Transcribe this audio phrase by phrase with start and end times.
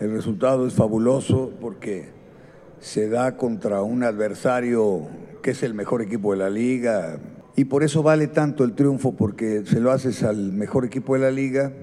[0.00, 2.08] El resultado es fabuloso porque
[2.80, 5.06] se da contra un adversario
[5.42, 7.18] que es el mejor equipo de la liga
[7.54, 11.20] y por eso vale tanto el triunfo porque se lo haces al mejor equipo de
[11.20, 11.74] la liga,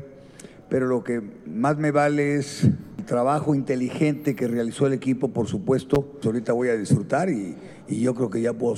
[0.68, 5.46] pero lo que más me vale es el trabajo inteligente que realizó el equipo, por
[5.46, 6.18] supuesto.
[6.26, 7.56] Ahorita voy a disfrutar y,
[7.88, 8.78] yo creo que ya puedo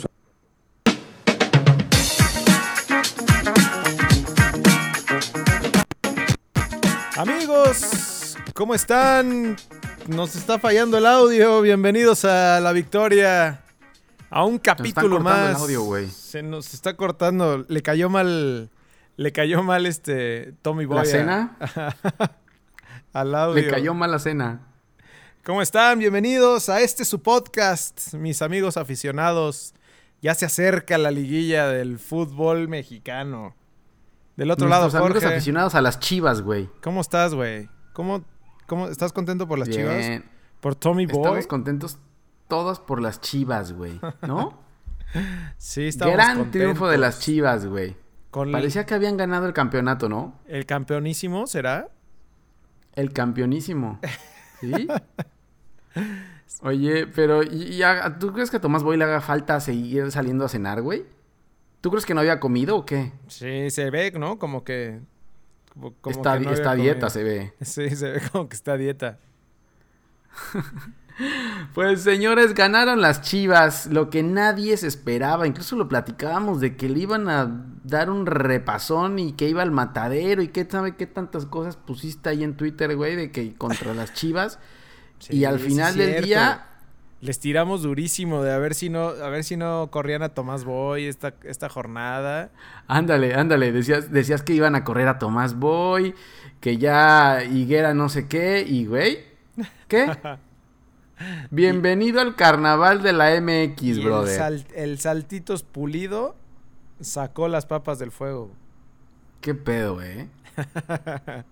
[7.16, 7.99] Amigos,
[8.60, 9.56] ¿cómo están?
[10.10, 11.62] Nos está fallando el audio.
[11.62, 13.64] Bienvenidos a la victoria.
[14.30, 15.52] A un capítulo más.
[15.52, 16.10] El audio.
[16.10, 17.64] Se nos está cortando.
[17.70, 18.70] Le cayó mal.
[19.16, 20.98] Le cayó mal este Tommy Boy.
[20.98, 21.58] ¿La cena?
[23.14, 23.64] al audio.
[23.64, 24.68] Le cayó mal la cena.
[25.46, 25.98] ¿Cómo están?
[25.98, 29.74] Bienvenidos a este su podcast, mis amigos aficionados.
[30.22, 33.56] Ya se acerca la liguilla del fútbol mexicano.
[34.36, 35.38] Del otro Nuestros lado, amigos Jorge.
[35.38, 36.70] aficionados a las chivas, güey.
[36.82, 37.70] ¿Cómo estás, güey?
[37.94, 38.26] ¿Cómo,
[38.70, 39.82] ¿Cómo estás contento por las Bien.
[39.82, 40.22] chivas?
[40.62, 41.18] ¿Por Tommy Boy?
[41.18, 41.98] Estamos contentos
[42.48, 44.00] todos por las chivas, güey.
[44.26, 44.58] ¿No?
[45.58, 46.52] Sí, estamos Gran contentos.
[46.52, 47.96] triunfo de las chivas, güey.
[48.30, 50.36] Con Parecía que habían ganado el campeonato, ¿no?
[50.46, 51.90] el campeonísimo, ¿será?
[52.94, 54.00] El campeonísimo.
[54.62, 54.88] ¿Sí?
[56.62, 60.12] Oye, pero ¿y, y a- ¿tú crees que a Tomás Boy le haga falta seguir
[60.12, 61.06] saliendo a cenar, güey?
[61.82, 63.12] ¿Tú crees que no había comido o qué?
[63.28, 64.38] Sí, se ve, ¿no?
[64.38, 65.00] Como que...
[65.80, 67.54] como- está que no está dieta, se ve.
[67.62, 69.18] Sí, se ve como que está dieta.
[71.74, 76.88] Pues señores, ganaron las Chivas, lo que nadie se esperaba, incluso lo platicábamos de que
[76.88, 81.08] le iban a dar un repasón y que iba al matadero y que sabe qué
[81.08, 84.60] tantas cosas pusiste ahí en Twitter, güey, de que contra las Chivas
[85.20, 86.68] Sí, y al final del día
[87.22, 90.64] Les tiramos durísimo de a ver si no, a ver si no corrían a Tomás
[90.64, 92.50] Boy esta, esta jornada.
[92.88, 96.16] ándale, ándale, decías decías que iban a correr a Tomás Boy,
[96.62, 99.20] que ya Higuera no sé qué y güey,
[99.90, 100.10] ¿qué?
[101.52, 104.38] Bienvenido al carnaval de la MX, Y el, brother.
[104.38, 106.38] sal- el saltitos pulido
[107.02, 108.52] sacó las papas del fuego.
[109.42, 110.30] Qué pedo, eh.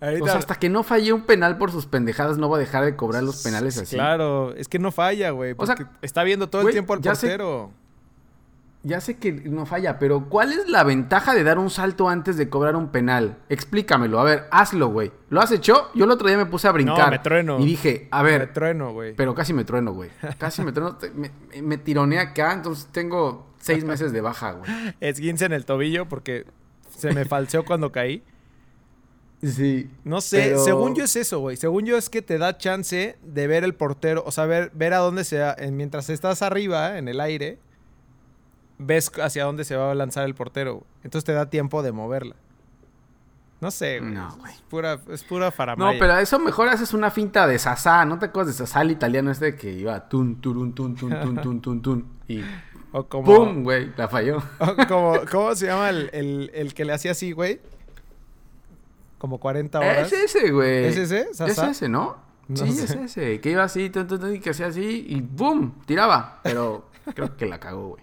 [0.00, 2.60] Ahorita- O sea, hasta que no falle un penal por sus pendejadas, no va a
[2.60, 3.96] dejar de cobrar los penales así.
[3.96, 5.54] Claro, es que no falla, güey.
[5.56, 7.70] O sea, está viendo todo el tiempo al ya sé- portero.
[8.84, 12.36] Ya sé que no falla, pero ¿cuál es la ventaja de dar un salto antes
[12.36, 13.36] de cobrar un penal?
[13.48, 14.18] Explícamelo.
[14.18, 15.12] A ver, hazlo, güey.
[15.30, 15.88] ¿Lo has hecho?
[15.94, 17.08] Yo el otro día me puse a brincar.
[17.08, 17.60] me trueno.
[17.60, 19.14] Y dije, a Me ver, trueno, güey.
[19.14, 20.10] pero casi me trueno, güey.
[20.36, 20.98] Casi me trueno.
[21.14, 21.30] Me,
[21.62, 24.68] me acá, entonces tengo seis meses de baja, güey.
[25.00, 26.44] Esguince en el tobillo porque
[26.90, 28.24] se me falseó cuando caí.
[29.42, 29.90] Sí.
[30.04, 31.56] No sé, Pero- según yo es eso, güey.
[31.56, 34.94] Según yo es que te da chance de ver el portero, o sea, ver, ver
[34.94, 35.54] a dónde se va.
[35.58, 37.58] en- Mientras estás arriba, en el aire,
[38.78, 40.74] ves hacia dónde se va a lanzar el portero.
[40.74, 40.84] güey.
[41.04, 42.36] Entonces te da tiempo de moverla.
[43.60, 44.12] No sé, güey.
[44.12, 44.52] No, güey.
[44.52, 48.04] Es pura, es pura No, pero a eso mejor haces una finta de Sasá.
[48.04, 51.36] ¿No te acuerdas de Sasá el italiano este que iba tun, turun, tun, tun, tun,
[51.40, 52.06] tun, tun, tun?
[52.28, 52.42] Y
[52.94, 53.62] O como, ¡pum!
[53.62, 54.42] Güey, la falló.
[54.58, 57.60] o como- ¿Cómo se llama el, el- el que le hacía así, güey?
[59.22, 60.12] Como 40 horas.
[60.12, 60.86] Es ese, güey.
[60.86, 61.28] ¿Es ese?
[61.30, 62.16] Es ese, ¿no?
[62.48, 62.84] No sí, sé.
[62.86, 63.40] es ese.
[63.40, 65.80] Que iba así, tun, tun, tun, y que hacía así y ¡boom!
[65.86, 66.40] Tiraba.
[66.42, 68.02] Pero creo que la cagó, güey.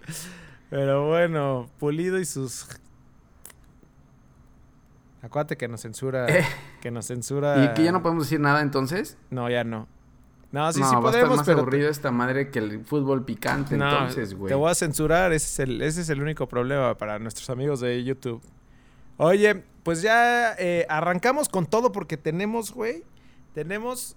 [0.70, 2.66] Pero bueno, Pulido y sus.
[5.20, 6.26] Acuérdate que nos censura.
[6.26, 6.42] Eh.
[6.80, 7.66] Que nos censura.
[7.66, 9.18] ¿Y que ya no podemos decir nada entonces?
[9.28, 9.88] No, ya no.
[10.52, 11.58] No, sí, no, sí va a estar podemos, más pero.
[11.58, 14.48] aburrido esta madre que el fútbol picante, No, entonces, güey.
[14.48, 17.80] Te voy a censurar, ese es, el, ese es el único problema para nuestros amigos
[17.80, 18.40] de YouTube.
[19.22, 23.04] Oye, pues ya eh, arrancamos con todo porque tenemos, güey.
[23.54, 24.16] Tenemos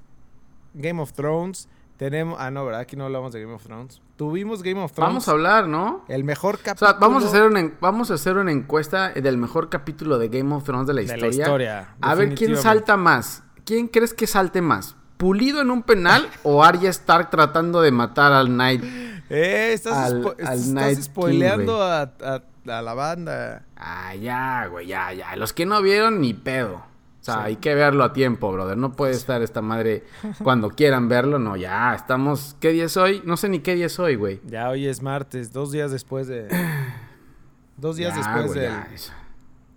[0.73, 1.67] Game of Thrones.
[1.97, 2.37] Tenemos.
[2.39, 2.81] Ah, no, ¿verdad?
[2.81, 4.01] Aquí no hablamos de Game of Thrones.
[4.15, 5.09] Tuvimos Game of Thrones.
[5.09, 6.03] Vamos a hablar, ¿no?
[6.07, 6.91] El mejor O capítulo.
[6.91, 10.53] sea, vamos a, hacer una, vamos a hacer una encuesta del mejor capítulo de Game
[10.55, 11.27] of Thrones de la de historia.
[11.29, 11.95] la historia.
[12.01, 13.43] A ver quién salta más.
[13.65, 14.95] ¿Quién crees que salte más?
[15.17, 18.83] ¿Pulido en un penal o Arya Stark tratando de matar al Knight?
[19.29, 21.81] Eh, estás, Al- spo- al estás Night spoileando King,
[22.25, 23.65] a, a- a la banda.
[23.75, 25.35] Ah, ya, güey, ya, ya.
[25.35, 26.75] Los que no vieron, ni pedo.
[26.75, 27.39] O sea, Sí.
[27.43, 28.75] hay que verlo a tiempo, brother.
[28.77, 30.03] No puede estar esta madre
[30.43, 31.39] cuando quieran verlo.
[31.39, 32.55] No, ya, estamos...
[32.59, 33.21] ¿Qué día es hoy?
[33.25, 34.41] No sé ni qué día es hoy, güey.
[34.45, 36.47] Ya hoy es martes, dos días después de.
[37.77, 38.69] Dos días Ya, después güey, del.
[38.71, 39.11] ya, eso.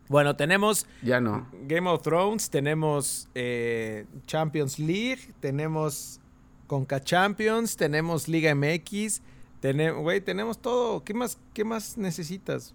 [0.09, 1.47] Bueno, tenemos Ya no.
[1.63, 6.21] Game of Thrones, tenemos eh, Champions League, tenemos
[6.67, 9.23] Conca Champions, tenemos Liga MX,
[9.67, 11.03] tenemos, güey, tenemos todo.
[11.03, 12.73] ¿Qué más, qué más necesitas?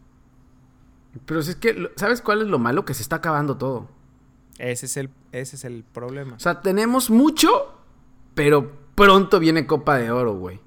[1.26, 2.84] Pero si es que, ¿sabes cuál es lo malo?
[2.84, 3.88] Que se está acabando todo.
[4.58, 6.36] Ese es el, ese es el problema.
[6.36, 7.50] O sea, tenemos mucho,
[8.36, 10.60] pero pronto viene Copa de Oro, güey.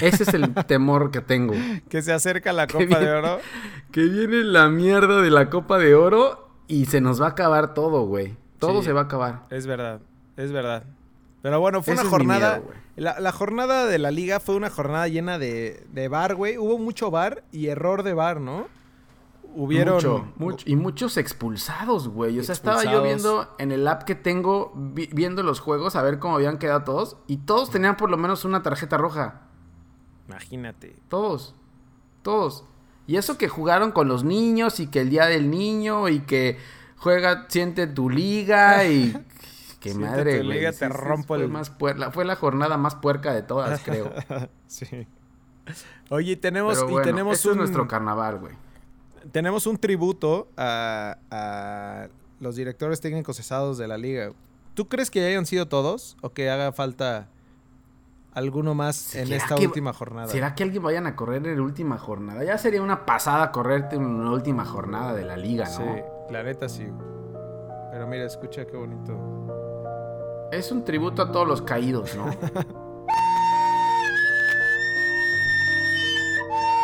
[0.00, 1.52] Ese es el temor que tengo.
[1.90, 3.10] Que se acerca la Copa de.
[3.12, 3.38] Oro.
[3.92, 7.74] Que viene la mierda de la Copa de Oro y se nos va a acabar
[7.74, 8.34] todo, güey.
[8.58, 8.86] Todo Sí.
[8.86, 9.46] se va a acabar.
[9.50, 10.00] Es verdad.
[10.38, 10.84] Es verdad.
[11.44, 12.58] Pero bueno, fue Ese una jornada.
[12.60, 16.56] miedo, la, la jornada de la liga fue una jornada llena de, de bar, güey.
[16.56, 18.66] Hubo mucho bar y error de bar, ¿no?
[19.54, 19.96] Hubieron.
[19.96, 22.38] Mucho, mucho- y muchos expulsados, güey.
[22.40, 26.02] O sea, estaba yo viendo en el app que tengo, vi- viendo los juegos, a
[26.02, 27.18] ver cómo habían quedado todos.
[27.26, 29.42] Y todos tenían por lo menos una tarjeta roja.
[30.28, 30.96] Imagínate.
[31.08, 31.54] Todos.
[32.22, 32.64] Todos.
[33.06, 36.56] Y eso que jugaron con los niños y que el día del niño y que
[36.96, 39.14] juega, siente tu liga y...
[39.84, 40.56] Qué Siente madre, güey.
[40.58, 43.82] liga, te rompo fue el- más puer- la- Fue la jornada más puerca de todas,
[43.84, 44.10] creo.
[44.66, 45.06] sí.
[46.08, 47.52] Oye, y tenemos, Pero y tenemos este un.
[47.54, 48.54] es nuestro carnaval, güey.
[49.32, 52.08] tenemos un tributo a, a
[52.40, 54.32] los directores técnicos cesados de la liga.
[54.74, 57.28] ¿Tú crees que ya hayan sido todos o que haga falta
[58.32, 60.28] alguno más en ¿Será esta que- última jornada?
[60.28, 62.42] ¿Será que alguien vayan a correr en la última jornada?
[62.42, 65.70] Ya sería una pasada correrte en la última jornada de la liga, ¿no?
[65.76, 66.86] Sí, la neta sí.
[67.92, 69.12] Pero mira, escucha qué bonito.
[70.52, 72.24] Es un tributo a todos los caídos, ¿no?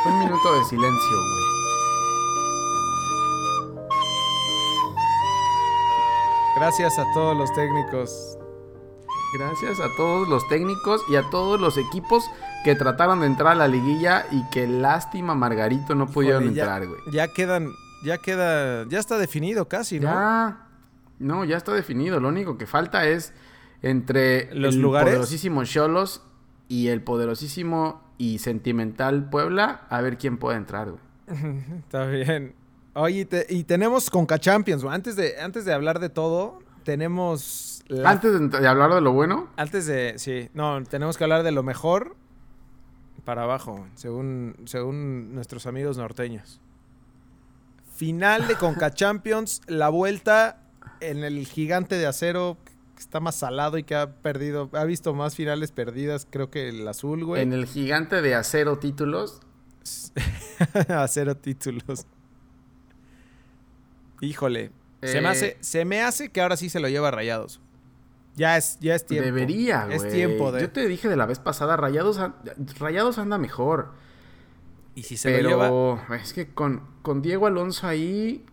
[0.06, 1.40] un minuto de silencio, güey.
[6.56, 8.36] Gracias a todos los técnicos.
[9.38, 12.28] Gracias a todos los técnicos y a todos los equipos
[12.64, 16.62] que trataron de entrar a la liguilla y que lástima Margarito no pudieron Joder, ya-
[16.62, 17.00] entrar, güey.
[17.12, 17.68] Ya quedan,
[18.04, 20.08] ya queda, ya está definido casi, ¿no?
[20.08, 20.66] Ya.
[21.20, 22.18] No, ya está definido.
[22.18, 23.32] Lo único que falta es
[23.82, 25.08] entre ¿Los el lugares?
[25.08, 26.22] poderosísimo Cholos
[26.68, 31.02] y el poderosísimo y sentimental Puebla, a ver quién puede entrar, güey.
[31.78, 32.54] Está bien.
[32.94, 34.82] Oye, y, te- y tenemos Conca Champions.
[34.82, 34.94] güey.
[34.94, 39.12] Antes de, antes de hablar de todo, tenemos la- Antes de, de hablar de lo
[39.12, 40.14] bueno, Antes de.
[40.18, 42.16] Sí, no, tenemos que hablar de lo mejor
[43.24, 46.60] para abajo, según, según nuestros amigos norteños.
[47.94, 50.62] Final de Conca Champions, la vuelta
[51.00, 52.56] en el gigante de acero
[53.00, 56.68] que está más salado y que ha perdido, ha visto más finales perdidas, creo que
[56.68, 57.40] el azul, güey.
[57.42, 59.40] en el gigante de acero títulos,
[60.88, 62.06] acero títulos.
[64.20, 64.70] Híjole.
[65.02, 67.58] Se, me Eh, hace, se me hace que ahora sí se lo lleva a Rayados.
[68.36, 69.24] Ya es, ya es tiempo.
[69.24, 69.96] debería, güey.
[69.96, 70.60] Es tiempo de.
[70.60, 72.20] Yo te dije de la vez pasada, Rayados,
[72.78, 73.92] Rayados anda mejor.
[74.94, 76.04] Y si se lo lleva.
[76.06, 78.44] Pero es que con, con Diego Alonso ahí,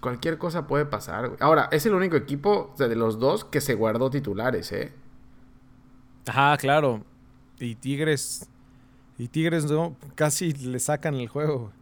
[0.00, 1.38] cualquier cosa puede pasar, güey.
[1.40, 4.92] Ahora, es el único equipo de los dos que se guardó titulares, ¿eh?
[6.26, 7.04] Ajá, claro.
[7.58, 8.48] Y Tigres.
[9.18, 11.72] Y Tigres no, casi le sacan el juego.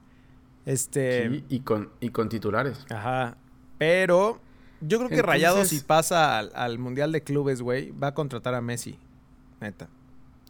[0.66, 1.28] Este.
[1.30, 2.84] Sí, y con, y con titulares.
[2.90, 3.36] Ajá.
[3.78, 4.40] Pero
[4.80, 8.14] yo creo que Rayados, Entonces- si pasa al, al Mundial de Clubes, güey, va a
[8.14, 8.98] contratar a Messi.
[9.60, 9.88] Neta.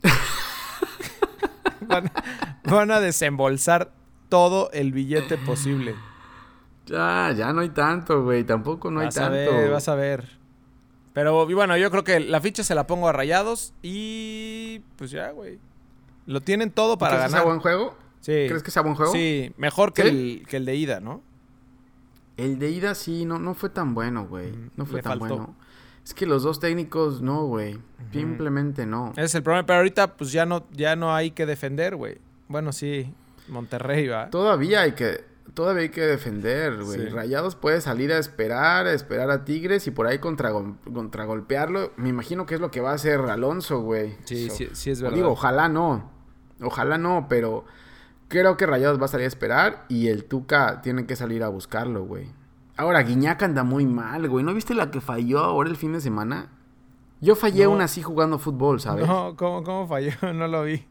[1.89, 2.11] van,
[2.65, 3.93] van a desembolsar
[4.29, 5.95] todo el billete posible.
[6.89, 8.45] Ya, ya no hay tanto, güey.
[8.45, 9.35] Tampoco no hay vas a tanto.
[9.35, 10.39] ver, vas a ver.
[11.13, 15.11] Pero y bueno, yo creo que la ficha se la pongo a Rayados y pues
[15.11, 15.59] ya, güey.
[16.27, 17.49] Lo tienen todo para ¿Crees que sea ganar.
[17.49, 17.97] buen juego?
[18.21, 18.33] Sí.
[18.49, 19.13] ¿Crees que sea buen juego?
[19.13, 20.09] Sí, mejor que, ¿Sí?
[20.09, 21.23] el, que el de ida, ¿no?
[22.37, 24.53] El de ida sí, no, no fue tan bueno, güey.
[24.53, 25.37] Mm, No fue le tan faltó.
[25.37, 25.57] bueno.
[26.05, 27.79] Es que los dos técnicos, no, güey.
[28.13, 29.11] Simplemente no.
[29.13, 29.67] Ese es el problema.
[29.67, 32.19] Pero ahorita, pues ya no, ya no hay que defender, güey.
[32.49, 33.13] Bueno, sí,
[33.49, 34.31] Monterrey va.
[34.31, 35.25] Todavía hay que,
[35.55, 37.01] todavía hay que defender, güey.
[37.01, 37.09] Sí.
[37.09, 40.53] Rayados puede salir a esperar, a esperar a Tigres y por ahí contra,
[40.93, 41.93] contragolpearlo.
[41.97, 44.17] Me imagino que es lo que va a hacer Alonso, güey.
[44.25, 45.17] Sí, So- sí, sí es verdad.
[45.17, 46.11] Digo, ojalá no.
[46.61, 47.65] Ojalá no, pero
[48.29, 51.49] creo que Rayados va a salir a esperar y el Tuca tiene que salir a
[51.49, 52.31] buscarlo, güey.
[52.77, 54.45] Ahora, Guiñac anda muy mal, güey.
[54.45, 56.51] ¿No viste la que falló ahora el fin de semana?
[57.21, 57.71] Yo fallé No.
[57.73, 59.07] una así jugando fútbol, ¿sabes?
[59.07, 60.13] No, ¿cómo, ¿cómo falló?
[60.35, 60.85] No lo vi.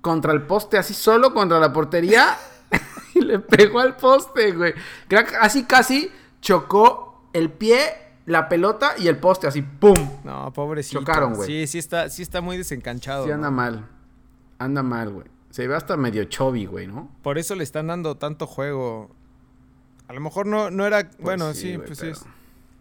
[0.00, 2.36] contra el poste, así solo contra la portería.
[3.20, 4.74] y le pegó al poste, güey.
[5.40, 7.78] Así casi chocó el pie,
[8.26, 9.94] la pelota y el poste, así, ¡pum!
[10.24, 11.00] No, pobrecito.
[11.00, 11.46] Chocaron, güey.
[11.48, 13.24] Sí, sí está, sí está muy desencanchado.
[13.24, 13.56] Sí, anda ¿no?
[13.56, 13.88] mal.
[14.58, 15.26] Anda mal, güey.
[15.50, 17.10] Se ve hasta medio chubby, güey, ¿no?
[17.22, 19.10] Por eso le están dando tanto juego.
[20.08, 21.08] A lo mejor no, no era.
[21.18, 22.24] bueno, sí, pues pero- sí.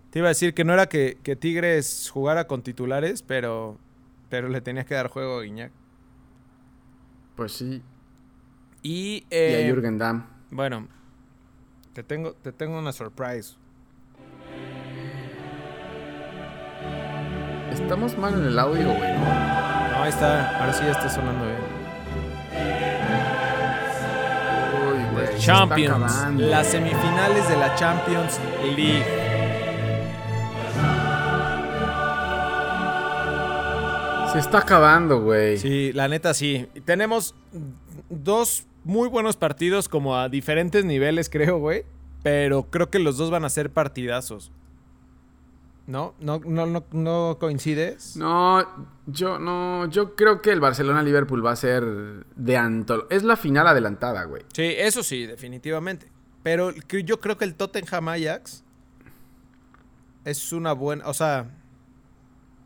[0.10, 3.80] Te iba a decir que no era que, que Tigres jugara con titulares, pero,
[4.30, 5.72] pero le tenías que dar juego a Guiñac.
[7.36, 7.82] Pues sí.
[8.84, 10.26] Y, y eh, a Jürgen Damm.
[10.52, 10.88] bueno,
[11.94, 13.56] te tengo, te tengo una surprise.
[17.72, 19.26] Estamos mal en el audio, güey, ¿no?
[20.02, 20.60] Ahí está.
[20.60, 21.58] Ahora sí ya está sonando bien.
[24.86, 25.40] Uy, güey.
[25.40, 26.40] Champions.
[26.40, 28.40] Las semifinales de la Champions
[28.76, 29.06] League.
[34.34, 35.58] Se está acabando, güey.
[35.58, 36.68] Sí, la neta sí.
[36.86, 37.36] Tenemos
[38.10, 41.86] dos muy buenos partidos como a diferentes niveles, creo, güey.
[42.24, 44.52] Pero creo que los dos van a ser partidazos.
[45.86, 46.16] ¿No?
[46.20, 48.16] ¿No, no, no, no coincides?
[48.16, 48.66] No,
[49.06, 51.84] yo no, yo creo que el Barcelona-Liverpool va a ser
[52.38, 53.06] de antol...
[53.10, 54.44] Es la final adelantada, güey.
[54.54, 56.10] Sí, eso sí, definitivamente.
[56.42, 58.64] Pero yo creo que el Tottenham Ajax
[60.24, 61.52] es una buena, o sea,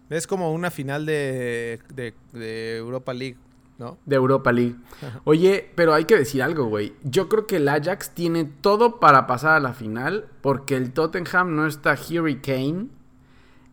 [0.09, 3.37] es como una final de, de, de Europa League,
[3.77, 3.97] ¿no?
[4.05, 4.75] De Europa League.
[5.23, 6.93] Oye, pero hay que decir algo, güey.
[7.03, 11.55] Yo creo que el Ajax tiene todo para pasar a la final porque el Tottenham
[11.55, 12.87] no está Hurricane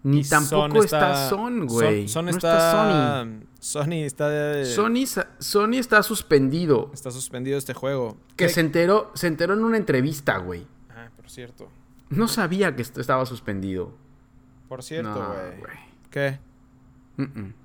[0.03, 2.07] ni Y tampoco está, Son, güey.
[2.09, 3.27] Son, no está,
[3.59, 5.07] Sony está, de- Sony.
[5.07, 6.91] Sony, Sony está suspendido.
[6.93, 8.19] está suspendido este juego.
[8.37, 8.49] Que ¿Qué?
[8.51, 10.67] se enteró, se enteró en una entrevista, güey.
[10.91, 11.71] Ah, por cierto.
[12.11, 13.93] No sabía que estaba suspendido.
[14.69, 15.15] Por cierto,
[15.61, 15.73] güey.
[16.11, 16.39] ¿Qué?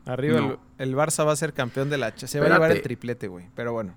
[0.05, 0.59] Arriba No.
[0.77, 2.13] el, el Barça va a ser campeón de la...
[2.15, 3.47] Se va a llevar el triplete, güey.
[3.55, 3.95] Pero bueno.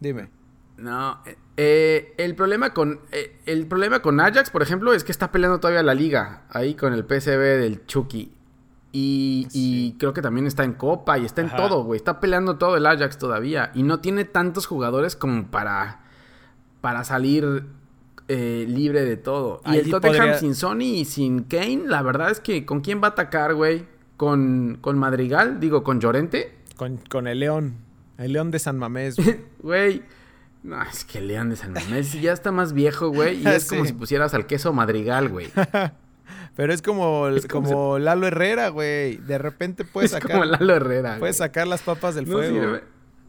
[0.00, 0.28] Dime.
[0.76, 5.10] No, eh, eh, el problema con eh, el problema con Ajax, por ejemplo, es que
[5.10, 8.32] está peleando todavía la liga ahí con el PSV del Chucky.
[8.92, 11.56] Y, creo que también está en Copa y está en Ajá.
[11.56, 11.98] todo, güey.
[11.98, 13.70] Está peleando todo el Ajax todavía.
[13.74, 16.00] Y no tiene tantos jugadores como para,
[16.80, 17.64] para salir
[18.28, 19.60] eh, libre de todo.
[19.66, 23.00] Y el Tottenham podría- sin Sony y sin Kane, la verdad es que ¿con quién
[23.02, 23.86] va a atacar, güey?
[24.18, 25.60] ¿Con, con Madrigal?
[25.60, 26.54] Digo, ¿con Llorente?
[26.76, 27.76] Con, con el León.
[28.18, 29.40] El León de San Mamés, güey.
[29.62, 30.02] Güey.
[30.64, 33.40] No, es que León de San Mamés ya está más viejo, güey.
[33.42, 35.48] Y es como si pusieras al queso madrigal, güey.
[36.56, 39.18] Pero es como, Es como como Lalo Herrera, güey.
[39.18, 41.18] De repente puedes es sacar, como Lalo Herrera.
[41.20, 41.46] puedes güey.
[41.48, 42.52] sacar las papas del no fuego.
[42.60, 42.84] sirve,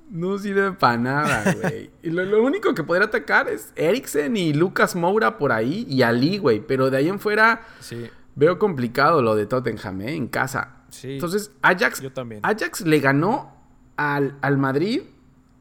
[0.10, 1.92] no sirve para nada, güey.
[2.02, 6.02] y lo, lo único que podría atacar es Eriksen y Lucas Moura por ahí y
[6.02, 6.60] Ali, güey.
[6.66, 10.14] Pero de ahí en fuera Sí, veo complicado lo de Tottenham, ¿eh?
[10.16, 10.78] En casa.
[10.90, 11.14] Sí.
[11.14, 12.42] Entonces, Ajax, yo también.
[12.44, 13.56] Ajax le ganó
[13.98, 15.02] al, al Madrid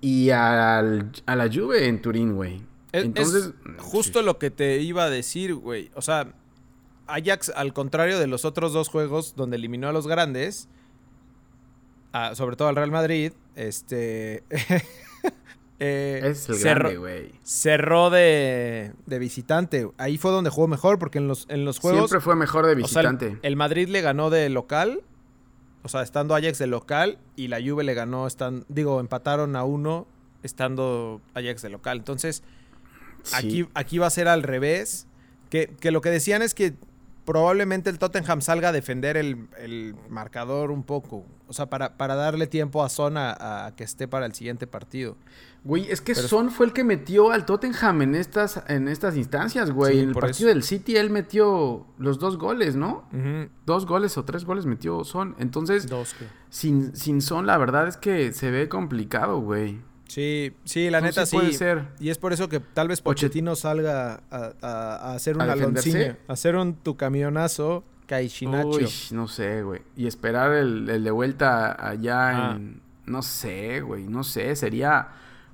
[0.01, 2.63] y al, a la Juve en Turín, güey.
[2.93, 5.91] Es, Entonces, es justo lo que te iba a decir, güey.
[5.95, 6.33] O sea,
[7.07, 10.69] Ajax, al contrario de los otros dos juegos donde eliminó a los grandes,
[12.13, 14.43] a- sobre todo al Real Madrid, este.
[15.81, 19.89] eh, es el cerró- grande, cerró de, de visitante.
[19.99, 22.09] Ahí fue donde jugó mejor, porque en los, en los juegos.
[22.11, 23.39] Siempre fue mejor de o sea, el- visitante.
[23.47, 25.03] el, Madrid le ganó de local.
[25.83, 27.19] O sea, estando Ajax de local.
[27.37, 30.07] Y la Juve le ganó, están, digo, empataron a uno
[30.43, 31.99] estando Ajax de local.
[31.99, 32.43] Entonces,
[33.23, 33.35] Sí.
[33.37, 35.07] aquí, aquí va a ser al revés.
[35.51, 36.75] Que, que lo que decían es que
[37.25, 41.27] probablemente el Tottenham salga a defender el, el marcador un poco.
[41.49, 44.67] O sea, para, para darle tiempo a Son a, a que esté para el siguiente
[44.67, 45.17] partido.
[45.65, 49.17] Güey, es que Pero- Son fue el que metió al Tottenham en estas, en estas
[49.17, 49.95] instancias, güey.
[49.95, 50.55] Sí, en el partido eso.
[50.55, 53.05] del City él metió los dos goles, ¿no?
[53.67, 55.35] Dos goles o tres goles metió Son.
[55.39, 56.15] Entonces, Dos,
[56.49, 59.81] sin, sin Son, la verdad es que se ve complicado, güey.
[60.07, 61.85] Sí, sí, la neta sí puede ser.
[62.01, 65.47] Y es por eso que tal vez Pochettino salga a, a- a hacer un ¿A
[65.55, 65.91] defenderse?
[65.91, 68.69] Alonsinho, a hacer un tu camionazo Caixinacho.
[68.69, 69.83] Uy, no sé, güey.
[69.97, 72.81] Y esperar el, el de vuelta allá en...
[73.05, 74.07] No sé, güey.
[74.09, 75.09] No sé, sería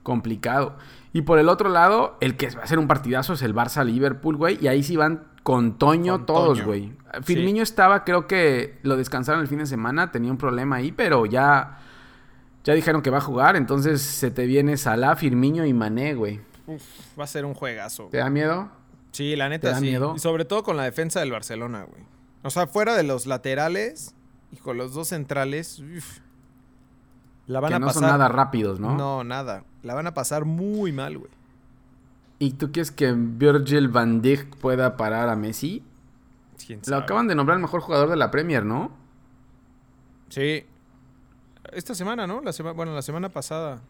[0.04, 0.76] complicado.
[1.12, 4.36] Y por el otro lado, el que va a ser un partidazo es el Barça-Liverpool,
[4.36, 4.58] güey.
[4.62, 6.66] Y ahí sí van con Toño Con todos, Toño.
[6.66, 6.92] güey.
[7.22, 10.12] Firmiño estaba, creo que lo descansaron el fin de semana.
[10.12, 11.80] Tenía un problema ahí, pero ya...
[12.64, 16.40] Ya dijeron que va a jugar, entonces se te viene Salah, Firmiño y Mané, güey.
[16.66, 16.82] Uf,
[17.18, 18.08] va a ser un juegazo.
[18.10, 18.70] ¿Te da miedo?
[19.12, 19.82] Sí, la ¿Te neta da sí.
[19.84, 20.14] miedo?
[20.16, 22.02] Y sobre todo con la defensa del Barcelona, güey.
[22.42, 24.14] O sea, fuera de los laterales
[24.50, 26.20] y con los dos centrales, uf,
[27.46, 28.00] la van que a no pasar.
[28.00, 28.96] son nada rápidos, ¿no?
[28.96, 29.24] ¿no?
[29.24, 29.64] nada.
[29.84, 31.30] La van a pasar muy mal, güey.
[32.40, 35.82] ¿Y tú quieres que Virgil van Dijk pueda parar a Messi?
[36.66, 38.90] ¿Quién Lo acaban de nombrar el mejor jugador de la Premier, ¿no?
[40.28, 40.64] Sí.
[41.72, 42.40] Esta semana, ¿no?
[42.40, 43.80] La sema- bueno, la semana pasada.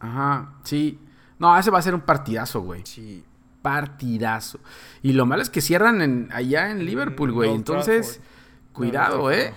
[0.00, 0.98] Ajá, sí.
[1.38, 2.82] No, ese va a ser un partidazo, güey.
[2.84, 3.24] Sí.
[3.62, 4.58] Partidazo.
[5.02, 7.50] Y lo malo es que cierran en, allá en Liverpool, güey.
[7.54, 8.72] Entonces, Trafford.
[8.72, 9.52] cuidado, No, ¿eh?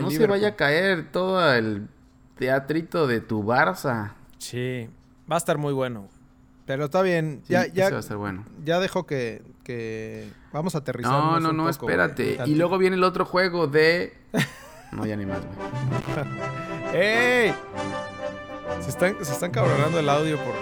[0.00, 1.88] No se vaya a caer todo el
[2.36, 4.12] teatrito de tu Barça.
[4.38, 4.88] Sí.
[5.30, 6.08] Va a estar muy bueno.
[6.66, 7.42] Pero está bien.
[7.46, 8.44] Sí, ya, ya, va a estar bueno.
[8.64, 11.12] ya dejo que, que vamos a aterrizar.
[11.12, 12.38] No, no, no, espérate.
[12.46, 14.14] Y luego viene el otro juego de...
[14.92, 17.02] No, ya ni más, güey.
[17.02, 17.54] ¡Ey!
[18.80, 20.54] Se están, se están cabronando el audio por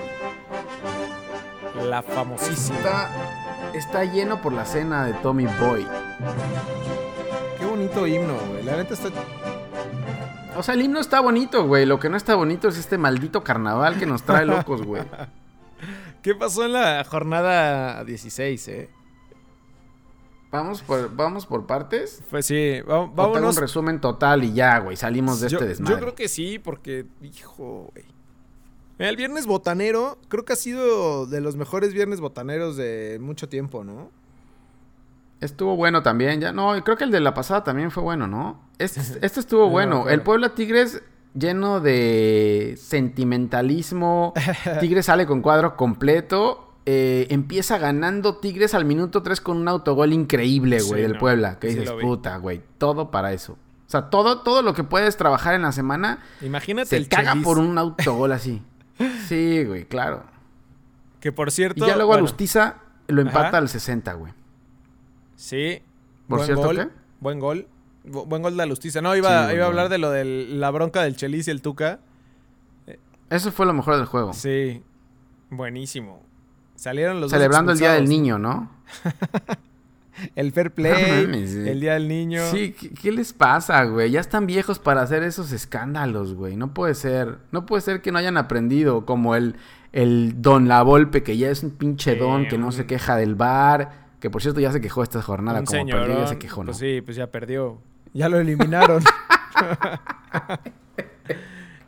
[1.84, 2.78] la famosísima.
[2.78, 3.10] Está,
[3.74, 5.86] está lleno por la cena de Tommy Boy.
[7.58, 8.62] Qué bonito himno, güey.
[8.64, 9.10] La neta está.
[10.56, 11.86] O sea, el himno está bonito, güey.
[11.86, 15.02] Lo que no está bonito es este maldito carnaval que nos trae locos, güey.
[16.22, 18.90] ¿Qué pasó en la jornada 16, eh?
[20.50, 22.22] Vamos por, vamos por partes.
[22.30, 23.56] Pues sí, va- vámonos.
[23.56, 24.96] un resumen total y ya, güey.
[24.96, 25.94] Salimos de yo, este desmadre.
[25.94, 28.04] yo creo que sí, porque, hijo, güey.
[28.98, 33.82] El viernes botanero, creo que ha sido de los mejores viernes botaneros de mucho tiempo,
[33.82, 34.10] ¿no?
[35.42, 36.40] Estuvo bueno también.
[36.40, 38.60] Ya, no, y creo que el de la pasada también fue bueno, ¿no?
[38.78, 40.08] Este, este estuvo No, bueno.
[40.08, 41.02] El Puebla Tigres
[41.34, 44.34] lleno de sentimentalismo.
[44.80, 46.68] Tigres sale con cuadro completo.
[46.86, 51.18] Eh, empieza ganando Tigres al minuto 3 con un autogol increíble, güey, Sí, del no.
[51.18, 51.58] Puebla.
[51.58, 52.62] Que Sí dices, puta, güey.
[52.78, 53.52] Todo para eso.
[53.52, 57.34] O sea, todo, todo lo que puedes trabajar en la semana Imagínate se el caga
[57.42, 58.62] por un autogol así.
[59.26, 60.22] Sí, güey, claro.
[61.20, 61.84] Que por cierto...
[61.84, 62.76] Y ya luego bueno, Alustiza
[63.08, 63.58] lo empata Ajá.
[63.58, 64.32] al 60, güey.
[65.36, 65.80] Sí.
[66.28, 66.88] ¿Por buen cierto gol, qué?
[67.20, 67.66] Buen gol.
[68.06, 69.00] Bu- buen gol de Alustiza.
[69.00, 71.50] No, iba, Sí, buen iba a hablar de lo de la bronca del Chelis y
[71.50, 72.00] el Tuca.
[73.30, 74.32] Eso fue lo mejor del juego.
[74.34, 74.82] Sí.
[75.50, 76.22] Buenísimo.
[76.74, 78.08] Salieron los dos Celebrando el Día del.
[78.08, 78.70] Niño, ¿no?
[80.36, 81.68] El fair play, No mames, sí.
[81.68, 82.42] el Día del Niño.
[82.50, 84.10] Sí, ¿qué, qué les pasa, güey?
[84.10, 86.54] Ya están viejos para hacer esos escándalos, güey.
[86.54, 87.38] No puede ser.
[87.50, 89.06] No puede ser que no hayan aprendido.
[89.06, 89.56] Como el,
[89.92, 93.34] el Don La Volpe, que ya es un pinche don que no se queja del
[93.34, 94.01] bar.
[94.22, 95.58] Que por cierto ya se quejó esta jornada.
[95.58, 96.66] Un como perdió, ya se quejó, ¿no?
[96.66, 97.82] Pues sí, pues ya perdió.
[98.14, 99.02] Ya lo eliminaron.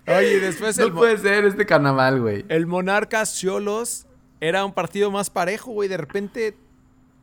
[0.08, 2.44] Oye, después el, no puede ser este carnaval, güey.
[2.48, 4.08] el Monarcas Cholos
[4.40, 5.88] era un partido más parejo, güey.
[5.88, 6.56] De repente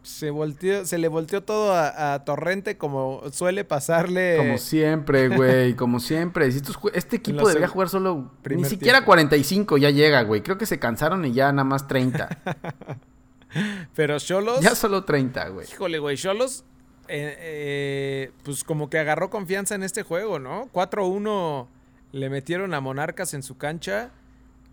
[0.01, 4.37] se volteó, se le volteó todo a, a Torrente como suele pasarle.
[4.37, 5.73] Como siempre, güey.
[5.73, 6.49] Como siempre.
[6.53, 8.31] Si estos este equipo debería jugar solo.
[8.49, 9.07] Ni siquiera tiempo.
[9.07, 10.41] 45 ya llega, güey.
[10.41, 12.29] Creo que se cansaron y ya nada más 30.
[13.95, 14.61] Pero Cholos.
[14.61, 15.67] ya solo 30, güey.
[15.71, 16.63] Híjole, güey, Cholos,
[17.07, 20.67] eh, eh, pues como que agarró confianza en este juego, ¿no?
[20.73, 21.67] 4-1
[22.13, 24.11] le metieron a Monarcas en su cancha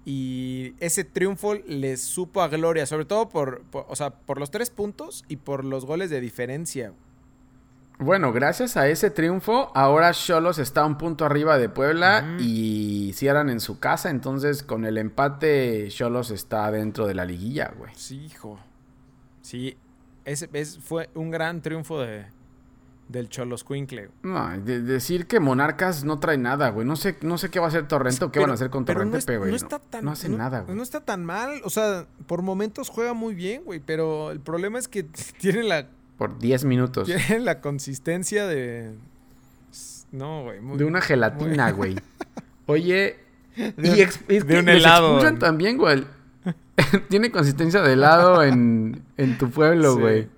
[0.04, 4.50] y ese triunfo les supo a gloria, sobre todo por, por- o sea, por los
[4.50, 6.92] tres puntos y por los goles de diferencia.
[8.00, 13.50] Bueno, gracias a ese triunfo, ahora Cholos está un punto arriba de Puebla y cierran
[13.50, 14.08] en su casa.
[14.10, 17.90] Entonces, con el empate, Cholos está dentro de la liguilla, güey.
[17.96, 18.56] Sí, hijo.
[19.48, 19.78] Sí,
[20.26, 22.26] ese es- fue un gran triunfo de,
[23.08, 24.10] del Cholos Quincle.
[24.22, 26.86] No, de- decir que Monarcas no trae nada, güey.
[26.86, 28.84] No sé, no sé qué va a hacer Torrente o qué van a hacer con
[28.84, 29.50] Torrente, es- pero, güey.
[29.52, 30.76] no No, está tan, no hace nada, güey.
[30.76, 31.62] No está tan mal.
[31.64, 33.80] O sea, por momentos juega muy bien, güey.
[33.80, 35.04] Pero el problema es que
[35.40, 37.06] tiene la, Por 10 minutos.
[37.06, 38.94] tiene la consistencia de.
[40.12, 40.60] No, güey.
[40.60, 41.96] muy- De una gelatina, güey.
[42.66, 43.16] Oye,
[43.56, 45.14] De y ex- es de que un helado.
[45.14, 46.04] expulsan también, güey.
[47.08, 50.00] Tiene consistencia de helado en, en tu pueblo, Sí.
[50.00, 50.28] güey.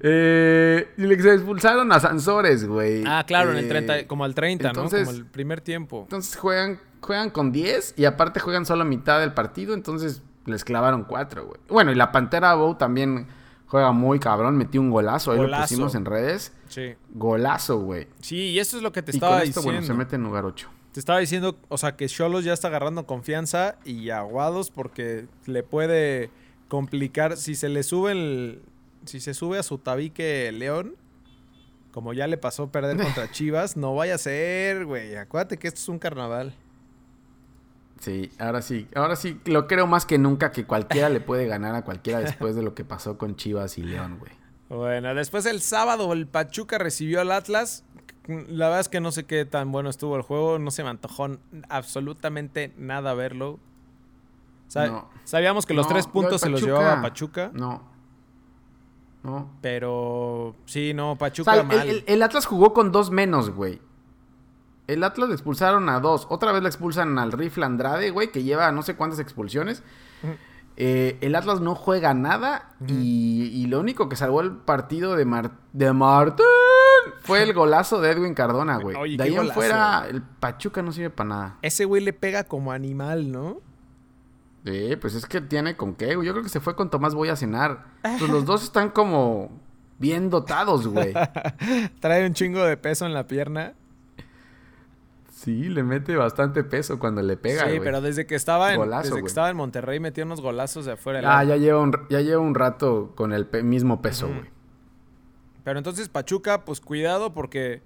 [0.00, 3.02] eh, y le expulsaron a Sansores, güey.
[3.06, 5.06] Ah, claro, en el Eh, 30, como al 30, entonces- ¿no?
[5.06, 6.02] Como el primer tiempo.
[6.02, 10.64] Entonces juegan, juegan con 10 y aparte juegan solo a mitad del partido, entonces les
[10.64, 11.60] clavaron 4, güey.
[11.68, 13.26] Bueno, y la Pantera Bow también
[13.66, 16.52] juega muy cabrón, metió un golazo, ahí lo pusimos en redes.
[16.68, 16.94] Sí.
[17.10, 18.06] Golazo, güey.
[18.20, 19.80] Sí, y eso es lo que te Y estaba con esto, diciendo.
[19.80, 20.68] bueno, se mete en lugar 8.
[20.96, 25.62] Te estaba diciendo, o sea, que Cholos ya está agarrando confianza y aguados porque le
[25.62, 26.30] puede
[26.68, 28.62] complicar si se le sube el
[29.04, 30.96] si se sube a su tabique León,
[31.92, 35.16] como ya le pasó perder contra Chivas, no vaya a ser, güey.
[35.16, 36.54] Acuérdate que esto es un carnaval.
[38.00, 41.74] Sí, ahora sí, ahora sí, lo creo más que nunca que cualquiera le puede ganar
[41.74, 44.32] a cualquiera después de lo que pasó con Chivas y León, güey.
[44.70, 47.84] Bueno, después el sábado el Pachuca recibió al Atlas.
[48.28, 50.90] La verdad es que no sé qué tan bueno estuvo el juego, no se me
[50.90, 51.28] antojó
[51.68, 53.58] absolutamente nada verlo.
[54.74, 55.08] No.
[55.24, 57.50] Sabíamos que los No, tres lo puntos se los llevaba Pachuca.
[57.54, 57.82] No.
[59.22, 59.50] No.
[59.60, 61.88] Pero sí, no, O Pachuca sea, mal.
[61.88, 63.80] el- el Atlas jugó con dos menos, güey.
[64.86, 66.26] El Atlas le expulsaron a dos.
[66.30, 69.82] Otra vez le expulsan al Rifle Andrade, güey, que lleva no sé cuántas expulsiones.
[70.78, 75.24] Eh, el Atlas no juega nada y, y lo único que salvó el partido de,
[75.24, 76.44] Mar- de Martín
[77.22, 78.94] fue el golazo de Edwin Cardona, güey.
[78.96, 81.58] Oye, De ahí en fuera, el Pachuca no sirve para nada.
[81.62, 83.60] Ese güey le pega como animal, ¿no?
[84.66, 86.26] Sí, pues es que tiene con qué, güey.
[86.26, 87.84] Yo creo que se fue con Tomás Voy a cenar.
[88.02, 89.50] Pues los dos están como
[89.98, 91.14] bien dotados, güey.
[92.00, 93.74] Trae un chingo de peso en la pierna.
[95.46, 99.10] Sí, le mete bastante peso cuando le pega, sí, pero desde que estaba en, Golazo,
[99.10, 101.20] desde que estaba en Monterrey metió unos golazos de afuera.
[101.20, 104.50] del Ah, ya lleva un, ya lleva un rato con el pe- mismo peso, güey.
[105.62, 107.80] Pero entonces Pachuca, pues cuidado porque,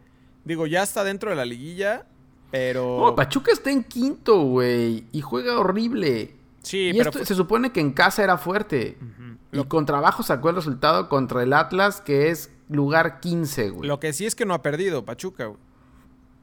[0.44, 2.06] digo, ya está dentro de la liguilla,
[2.50, 2.98] pero...
[2.98, 5.04] No, Pachuca está en quinto, güey.
[5.12, 6.34] Y juega horrible.
[6.62, 7.10] sí, y pero...
[7.10, 8.96] esto fue- se supone que en casa era fuerte.
[9.52, 13.86] Y Lo, con trabajo sacó el resultado contra el Atlas, que es lugar 15, güey.
[13.88, 15.58] lo que sí es que no ha perdido Pachuca, güey.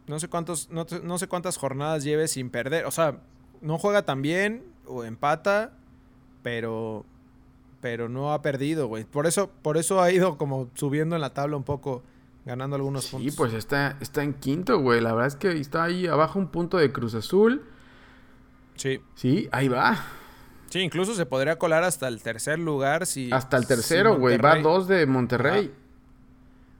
[0.08, 2.86] No sé cuántos, no, no sé cuántas jornadas lleve sin perder.
[2.86, 3.20] O sea,
[3.62, 5.74] no juega tan bien o empata,
[6.44, 7.06] pero
[7.82, 9.04] pero no ha perdido, güey.
[9.04, 12.04] Por eso por eso ha ido como subiendo en la tabla un poco,
[12.46, 13.36] ganando algunos Sí, puntos.
[13.36, 15.00] pues está, está en quinto, güey.
[15.02, 17.64] La verdad es que está ahí abajo un punto de Cruz Azul.
[18.76, 19.02] Sí.
[19.16, 20.04] Sí, ahí va.
[20.70, 23.32] Sí, incluso se podría colar hasta el tercer lugar si...
[23.32, 24.38] Hasta el tercero, güey.
[24.38, 25.72] Va dos de Monterrey.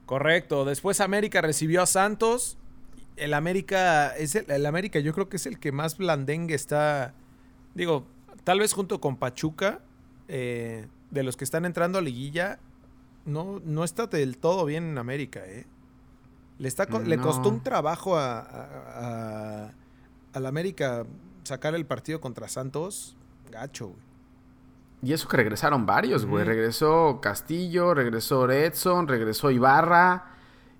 [0.06, 0.64] Correcto.
[0.64, 2.58] Después América recibió a Santos.
[3.18, 7.14] El América es el, el América yo creo que es el que más blandengue está.
[7.74, 8.06] Digo,
[8.44, 9.80] tal vez junto con Pachuca,
[10.28, 12.58] eh, de los que están entrando a liguilla,
[13.24, 15.66] no, no está del todo bien en América, ¿eh?
[16.58, 19.72] Le, está, le costó un trabajo a, a,
[20.34, 21.06] América
[21.44, 23.16] sacar el partido contra Santos.
[23.50, 24.08] Gacho, güey.
[25.02, 26.44] Y eso que regresaron varios, güey.
[26.44, 30.37] Regresó Castillo, regresó Edson, regresó Ibarra.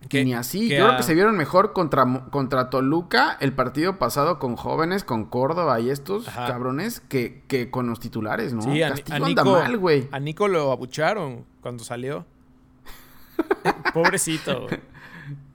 [0.09, 0.69] Que- ni así.
[0.69, 5.03] que Yo creo que se vieron mejor contra, contra Toluca el partido pasado con jóvenes,
[5.05, 6.47] con Córdoba y estos Ajá.
[6.47, 8.63] cabrones que, que con los titulares, ¿no?
[8.63, 10.09] Sí, a, Castillo a anda Nico, mal, güey.
[10.13, 12.25] a Nico lo abucharon cuando salió.
[13.95, 14.63] Pobrecito.
[14.63, 14.81] güey.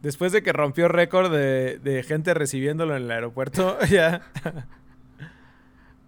[0.01, 4.21] Después de que rompió récord de, de gente recibiéndolo en el aeropuerto, ya.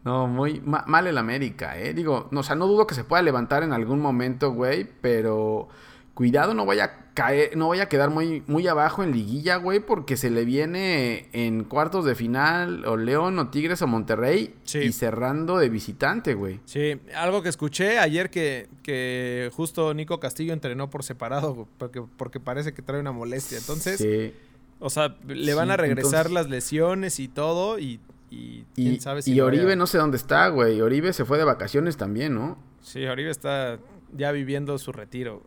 [0.03, 1.93] No, muy ma- mal el América, ¿eh?
[1.93, 5.67] Digo, no, o sea, no dudo que se pueda levantar en algún momento, güey, pero
[6.15, 9.79] cuidado, no vaya a caer, no vaya a quedar muy, muy abajo en liguilla, güey,
[9.79, 14.79] porque se le viene en cuartos de final o León o Tigres o Monterrey Sí.
[14.79, 16.59] y cerrando de visitante, güey.
[16.65, 22.39] Sí, algo que escuché ayer que, que justo Nico Castillo entrenó por separado porque, porque
[22.39, 23.57] parece que trae una molestia.
[23.57, 24.33] Entonces, Sí.
[24.79, 27.99] o sea, le van Sí, a regresar entonces- las lesiones y todo y,
[28.29, 30.81] y quién Y, sabe si y vaya- Oribe no sé dónde está, güey.
[30.81, 32.57] Oribe se fue de vacaciones también, ¿no?
[32.81, 33.79] Sí, Oribe está
[34.13, 35.43] ya viviendo su retiro.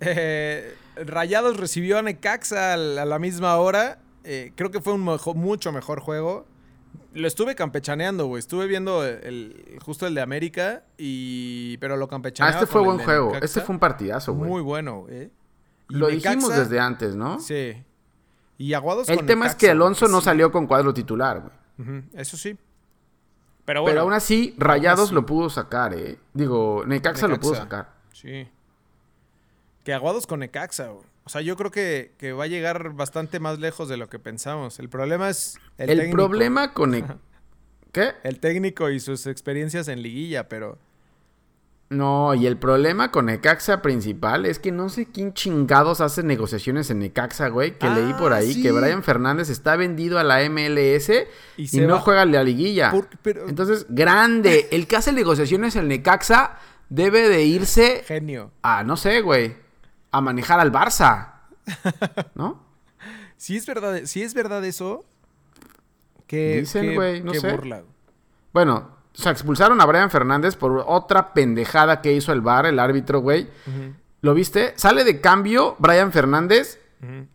[0.00, 3.98] Eh, Rayados recibió a Necaxa a la misma hora.
[4.24, 5.00] Eh, creo que fue un
[5.36, 6.46] mucho mejor juego.
[7.12, 8.38] Lo estuve campechaneando, güey.
[8.40, 12.82] Estuve viendo el, el- justo el de América, y pero lo Ah, campechaneaba este fue
[12.82, 13.26] buen juego.
[13.28, 13.44] Necaxa.
[13.44, 14.48] Este fue un partidazo, güey.
[14.50, 15.30] Muy bueno, güey.
[15.88, 17.40] Y Lo dijimos desde antes, ¿no?
[17.40, 17.82] Sí.
[18.58, 20.26] Y Aguados El con tema es que Alonso no sí.
[20.26, 22.02] salió con cuadro titular, güey.
[22.14, 22.56] Eso sí.
[23.64, 23.92] Pero bueno.
[23.92, 25.14] Pero aún así, Rayados así.
[25.14, 26.18] lo pudo sacar, ¿eh?
[26.32, 27.99] Digo, Necaxa, lo pudo sacar.
[28.12, 28.48] Sí.
[29.84, 31.04] Que Aguados con Necaxa, güey.
[31.24, 34.18] O sea, yo creo que, que va a llegar bastante más lejos de lo que
[34.18, 34.78] pensamos.
[34.78, 36.16] El problema es el, El, técnico.
[36.16, 36.90] problema con...
[36.90, 37.04] Ne-
[37.92, 38.12] ¿Qué?
[38.22, 40.78] El técnico y sus experiencias en liguilla, pero...
[41.88, 46.88] No, y el problema con Necaxa principal es que no sé quién chingados hace negociaciones
[46.90, 47.76] en Necaxa, güey.
[47.78, 48.62] Que Ah, leí por ahí sí.
[48.62, 51.10] que Brian Fernández está vendido a la MLS
[51.56, 52.92] Y no va- juega la liguilla.
[52.92, 54.68] Por- pero- Entonces, grande.
[54.70, 58.50] El que hace negociaciones en Necaxa debe de irse Genio.
[58.62, 59.56] a, no sé, güey,
[60.10, 61.32] a manejar al Barça.
[62.34, 62.62] ¿No?
[63.36, 65.04] Si es verdad, si es verdad eso...
[66.26, 67.50] Que, Dicen, güey, no que sé.
[67.50, 67.82] burla.
[68.52, 72.78] Bueno, o sea, expulsaron a Brian Fernández por otra pendejada que hizo el VAR, el
[72.78, 73.48] árbitro, güey.
[74.20, 74.72] ¿Lo viste?
[74.76, 76.78] Sale de cambio Brian Fernández,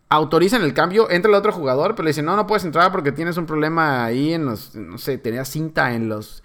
[0.07, 3.11] autorizan el cambio, entra el otro jugador, pero le dicen, no, no puedes entrar porque
[3.11, 6.41] tienes un problema ahí en los, no sé, tenías cinta en los,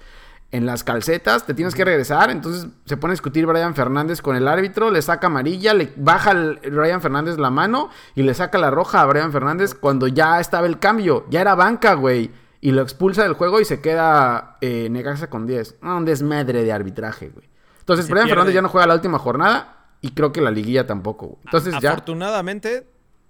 [0.52, 2.30] en las calcetas, te tienes que regresar.
[2.30, 6.32] Entonces se pone a discutir Brian Fernández con el árbitro, le saca amarilla, le baja
[6.32, 10.40] el Brian Fernández la mano y le saca la roja a Brian Fernández cuando ya
[10.40, 12.30] estaba el cambio, ya era banca, güey.
[12.60, 15.76] Y lo expulsa del juego y se queda eh, Necaxa con 10.
[15.80, 17.48] Ah, un desmadre de arbitraje, güey.
[17.78, 18.36] Entonces, Se Brian pierde.
[18.36, 21.26] Fernández ya no juega la última jornada y creo que la liguilla tampoco.
[21.26, 21.38] güey.
[21.44, 21.90] Entonces ya...
[21.92, 22.86] Afortunadamente,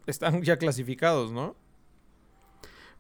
[0.07, 1.55] están ya clasificados, ¿no?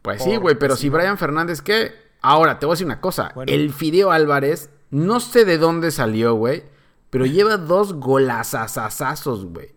[0.03, 0.89] Pues sí, güey, pero si.
[0.89, 1.93] Brian Fernández, ¿qué?
[2.23, 3.33] Ahora, te voy a decir una cosa.
[3.35, 3.51] Bueno.
[3.53, 6.65] El Fideo Álvarez, no sé de dónde salió, güey,
[7.11, 9.75] pero lleva dos golazazazazos, güey.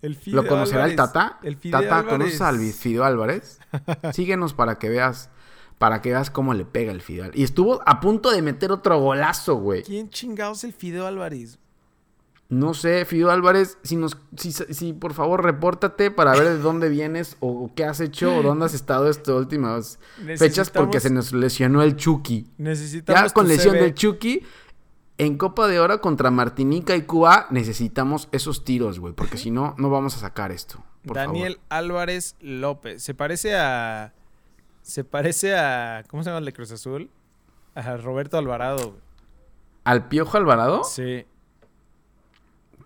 [0.00, 1.38] El Fideo ¿Lo conocerá el Tata?
[1.42, 3.58] El Fideo Tata, Álvarez- ¿conoces al Fideo Álvarez?
[4.12, 5.28] Síguenos para que veas,
[5.78, 7.30] para que veas cómo le pega el Fideo.
[7.34, 9.82] Y estuvo a punto de meter otro golazo, güey.
[9.82, 11.58] ¿Quién chingados es el Fideo Álvarez?
[12.50, 16.88] No sé, Fideo Álvarez, si nos, si, si por favor repórtate para ver de dónde
[16.88, 19.98] vienes o qué has hecho o dónde has estado estas últimas
[20.38, 22.50] fechas porque se nos lesionó el Chucky.
[22.56, 23.82] Necesitamos Ya con lesión CV.
[23.84, 24.42] del Chucky,
[25.18, 29.74] en Copa de Oro contra Martinica y Cuba necesitamos esos tiros, güey, porque si no,
[29.76, 30.82] no vamos a sacar esto.
[31.04, 33.02] Por Daniel Álvarez López.
[33.02, 34.14] Se parece a.
[34.80, 36.02] Se parece a.
[36.08, 37.10] ¿Cómo se llama el de Cruz Azul?
[37.74, 38.92] A Roberto Alvarado.
[38.92, 39.02] güey.
[39.84, 40.82] ¿Al Piojo Alvarado?
[40.84, 41.26] Sí.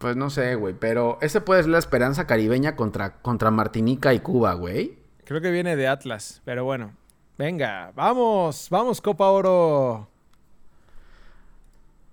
[0.03, 4.21] Pues no sé, güey, pero ese puede ser la esperanza caribeña contra, contra Martinica y
[4.21, 4.99] Cuba, güey.
[5.25, 6.43] Creo que viene de Atlas.
[6.45, 6.93] Pero bueno.
[7.39, 8.67] Venga, vamos.
[8.71, 10.09] Vamos, Copa Oro.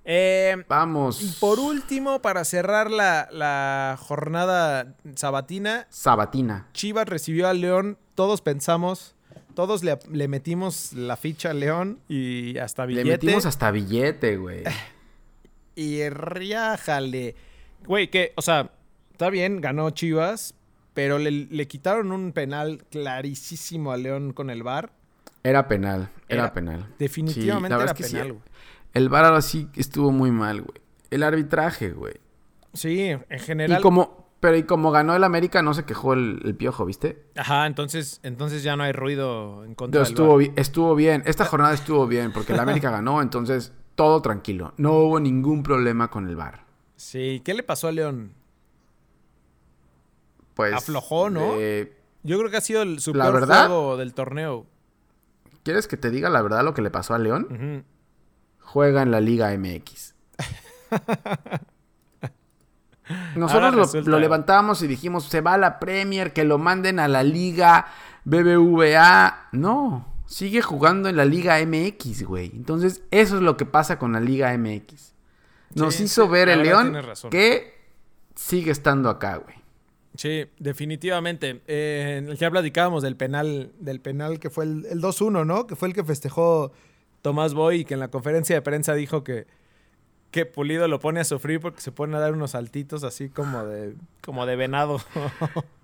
[0.06, 1.22] Eh, Vamos.
[1.22, 6.68] y por último, para cerrar la, la jornada sabatina, Sabatina.
[6.74, 7.98] Chivas recibió a León.
[8.16, 9.16] Todos pensamos,
[9.54, 13.10] todos le, le metimos la ficha a León y hasta Le billete.
[13.26, 14.64] metimos hasta billete, güey.
[15.76, 17.36] Y riájale.
[17.90, 18.72] Güey, que, o sea,
[19.12, 20.54] está bien, ganó Chivas,
[20.94, 24.92] pero le, le quitaron un penal clarísimo a León con el VAR.
[25.44, 26.88] Era penal, era, Era- penal.
[27.00, 28.14] Definitivamente Sí, era es que sí.
[28.14, 28.44] penal, güey.
[28.94, 30.80] El VAR ahora sí estuvo muy mal, güey.
[31.10, 32.14] El arbitraje, güey.
[32.74, 33.80] Sí, en general.
[33.80, 37.24] Y como, pero y como ganó el América, no se quejó el, el piojo, ¿viste?
[37.36, 41.24] Ajá, entonces, entonces ya no hay ruido en contra Pero del estuvo, bi- estuvo bien.
[41.26, 44.74] Esta jornada estuvo bien porque el América ganó, entonces todo tranquilo.
[44.78, 46.69] No hubo ningún problema con el VAR.
[47.00, 48.34] Sí, ¿qué le pasó a León?
[50.54, 51.54] Pues, Aflojó, ¿no?
[52.24, 54.66] Yo creo que ha sido el, su La peor verdad- juego del torneo.
[55.64, 57.86] ¿Quieres que te diga la verdad lo que le pasó a León?
[58.60, 60.14] Juega en la Liga MX.
[63.36, 67.00] Nosotros Ahora lo, lo levantamos y dijimos, se va a la Premier, que lo manden
[67.00, 67.88] a la Liga
[68.26, 69.48] BBVA.
[69.54, 72.52] No, sigue jugando en la Liga MX, güey.
[72.54, 75.14] Entonces, eso es lo que pasa con la Liga MX.
[75.76, 76.98] Nos Sí, hizo sí, ver el León
[77.30, 77.74] que
[78.36, 79.56] sigue estando acá, güey.
[80.16, 81.62] Sí, definitivamente.
[81.68, 85.68] Eh, ya platicábamos del penal, del penal que fue el, el 2-1, ¿no?
[85.68, 86.72] Que fue el que festejó
[87.22, 89.46] Tomás Boy y que en la conferencia de prensa dijo que,
[90.32, 93.64] que Pulido lo pone a sufrir porque se pone a dar unos saltitos así como
[93.66, 95.00] de, como de venado.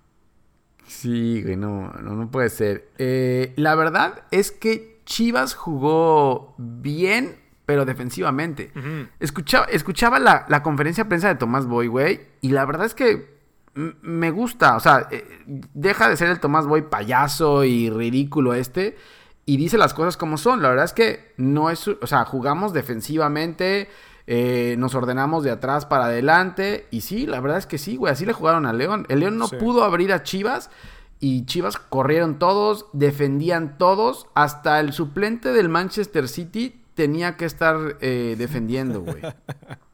[0.88, 2.88] Sí, güey, no, no, no puede ser.
[2.98, 8.72] Eh, la verdad es que Chivas jugó bien, pero defensivamente.
[9.20, 12.94] Escuchaba, escuchaba la, la conferencia de prensa de Tomás Boy, güey, y la verdad es
[12.94, 13.36] que
[13.74, 14.76] me gusta.
[14.76, 15.26] O sea, eh,
[15.74, 18.96] deja de ser el Tomás Boy payaso y ridículo este,
[19.44, 20.62] y dice las cosas como son.
[20.62, 23.88] La verdad es que no es, o sea, jugamos defensivamente,
[24.26, 28.12] eh, nos ordenamos de atrás para adelante, y sí, la verdad es que sí, güey,
[28.12, 29.06] así le jugaron a León.
[29.08, 29.56] El León no Sí.
[29.56, 30.70] pudo abrir a Chivas.
[31.18, 37.96] Y Chivas corrieron todos, defendían todos, hasta el suplente del Manchester City tenía que estar
[38.00, 39.22] eh, defendiendo, güey.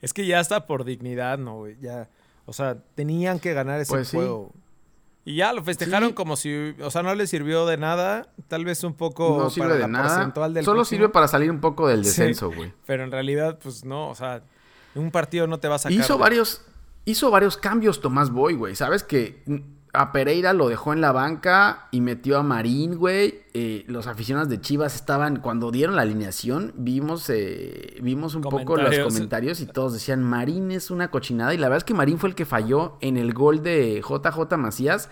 [0.00, 1.76] Es que ya está por dignidad, ¿no, güey?
[1.80, 2.08] Ya,
[2.46, 4.16] o sea, tenían que ganar ese Pues sí.
[4.18, 4.52] juego.
[5.24, 6.14] Y ya lo festejaron Sí.
[6.14, 9.64] como si, o sea, no le sirvió de nada, tal vez un poco No sirve
[9.68, 10.08] para de la nada.
[10.14, 12.72] porcentual del Solo sirve para salir un poco del descenso, güey.
[12.86, 14.42] Pero en realidad, pues no, o sea,
[14.94, 15.98] un partido no te va a sacar.
[15.98, 16.64] Hizo varios,
[17.04, 18.76] hizo varios cambios Tomás Boy, güey.
[18.76, 19.42] Sabes que
[19.94, 23.42] a Pereira lo dejó en la banca y metió a Marín, güey.
[23.54, 28.76] Eh, los aficionados de Chivas estaban, cuando dieron la alineación, vimos, eh, vimos un poco
[28.76, 29.06] los Comentarios.
[29.06, 31.54] comentarios y todos decían, Marín es una cochinada.
[31.54, 34.56] Y la verdad es que Marín fue el que falló en el gol de JJ
[34.56, 35.08] Macías.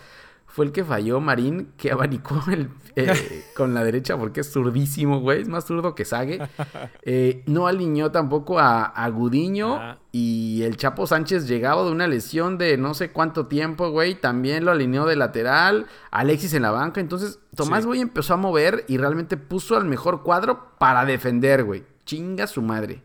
[0.53, 5.21] Fue el que falló Marín, que abanicó el, eh, con la derecha porque es zurdísimo,
[5.21, 5.41] güey.
[5.41, 6.39] Es más zurdo que Sague.
[7.05, 9.75] Eh, no alineó tampoco a, a Gudiño.
[9.77, 9.99] Ah.
[10.13, 14.15] Y el Chapo Sánchez llegaba de una lesión de no sé cuánto tiempo, güey.
[14.15, 15.87] También lo alineó de lateral.
[16.11, 17.01] Alexis en la banca.
[17.01, 17.87] Entonces, Tomás Sí.
[17.89, 21.85] Boy empezó a mover y realmente puso al mejor cuadro para defender, güey.
[22.05, 23.03] Chinga su madre.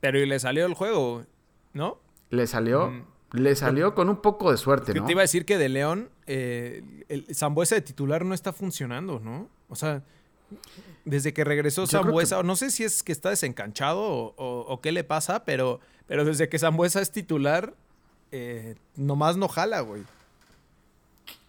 [0.00, 1.26] Pero y le salió el juego, güey,
[1.72, 1.98] ¿no?
[2.30, 3.04] Le salió, Mm.
[3.34, 5.06] Le salió con un poco de suerte, Que ¿no?
[5.06, 9.20] te iba a decir que de León, eh, el Zambuesa de titular no está funcionando,
[9.20, 9.48] ¿no?
[9.68, 10.02] O sea,
[11.04, 14.92] desde que regresó Zambuesa, no sé si es que está desencanchado o, o- o qué
[14.92, 17.74] le pasa, pero, pero desde que Zambuesa es titular,
[18.32, 20.02] eh, nomás no jala, güey.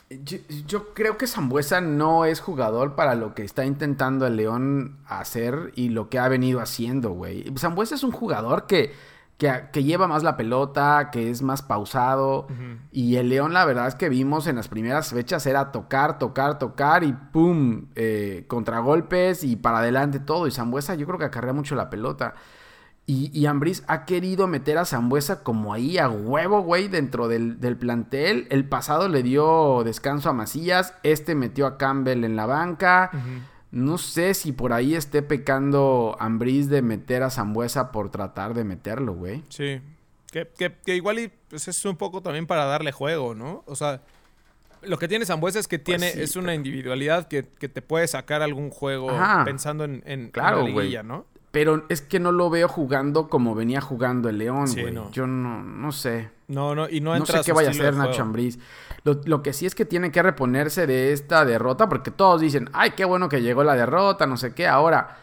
[0.10, 5.00] Yo, yo creo que Zambuesa no es jugador para lo que está intentando el León
[5.08, 7.44] hacer y lo que ha venido haciendo, güey.
[7.58, 8.94] Zambuesa es un jugador que,
[9.38, 12.48] que, que lleva más la pelota, que es más pausado.
[12.92, 16.58] Y el León, la verdad es que vimos en las primeras fechas era tocar, tocar,
[16.58, 20.48] tocar y pum, eh, contragolpes y para adelante todo.
[20.48, 22.34] Y Zambuesa yo creo que acarrea mucho la pelota.
[23.08, 27.60] Y, y Ambriz ha querido meter a Zambuesa como ahí a huevo, güey, dentro del,
[27.60, 28.48] del plantel.
[28.50, 33.12] El pasado le dio descanso a Macías, este metió a Campbell en la banca.
[33.76, 38.64] No sé si por ahí esté pecando Ambriz de meter a Zambuesa por tratar de
[38.64, 39.44] meterlo, güey.
[39.50, 39.82] Sí.
[40.32, 43.64] Que, que- que igual y, pues, es un poco también para darle juego, ¿no?
[43.68, 44.02] O sea,
[44.82, 47.82] lo que tiene Zambuesa es que tiene, Pues sí, es una individualidad que, que te
[47.82, 49.44] puede sacar algún juego Ajá.
[49.44, 50.76] pensando en, en- en Claro, la güey.
[50.86, 51.26] liguilla, ¿no?
[51.52, 54.94] Pero es que no lo veo jugando como venía jugando el León, Sí, güey.
[54.94, 55.12] no.
[55.12, 56.30] Yo no, no sé.
[56.48, 58.22] No, no, y no No, sé qué vaya a hacer Nacho.
[58.22, 58.60] Ambriz.
[59.04, 62.70] Lo, lo que sí es que tiene que reponerse de esta derrota, porque todos dicen,
[62.74, 64.68] ay, qué bueno que llegó la derrota, no sé qué.
[64.68, 65.18] Ahora,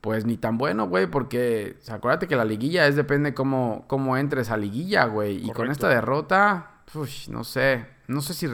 [0.00, 3.84] pues ni tan bueno, güey, porque o sea, acuérdate que la liguilla es depende cómo,
[3.88, 5.44] cómo entres a liguilla, güey.
[5.44, 7.86] Y con esta derrota, uy, no sé.
[8.06, 8.48] No sé si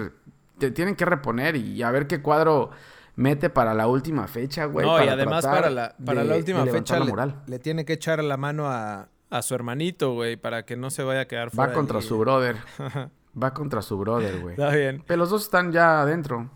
[0.59, 2.71] te tienen que reponer y a ver qué cuadro
[3.17, 4.87] mete para la última fecha, güey.
[4.87, 7.93] no, y además para la, para de- la última fecha la le, le tiene que
[7.93, 11.51] echar la mano a, a su hermanito, güey, para que no se vaya a quedar
[11.51, 11.71] fuera.
[11.71, 12.57] Va contra su brother.
[13.43, 14.55] Va contra su brother, güey.
[14.55, 15.03] Está bien.
[15.07, 16.49] Pero los dos están ya adentro.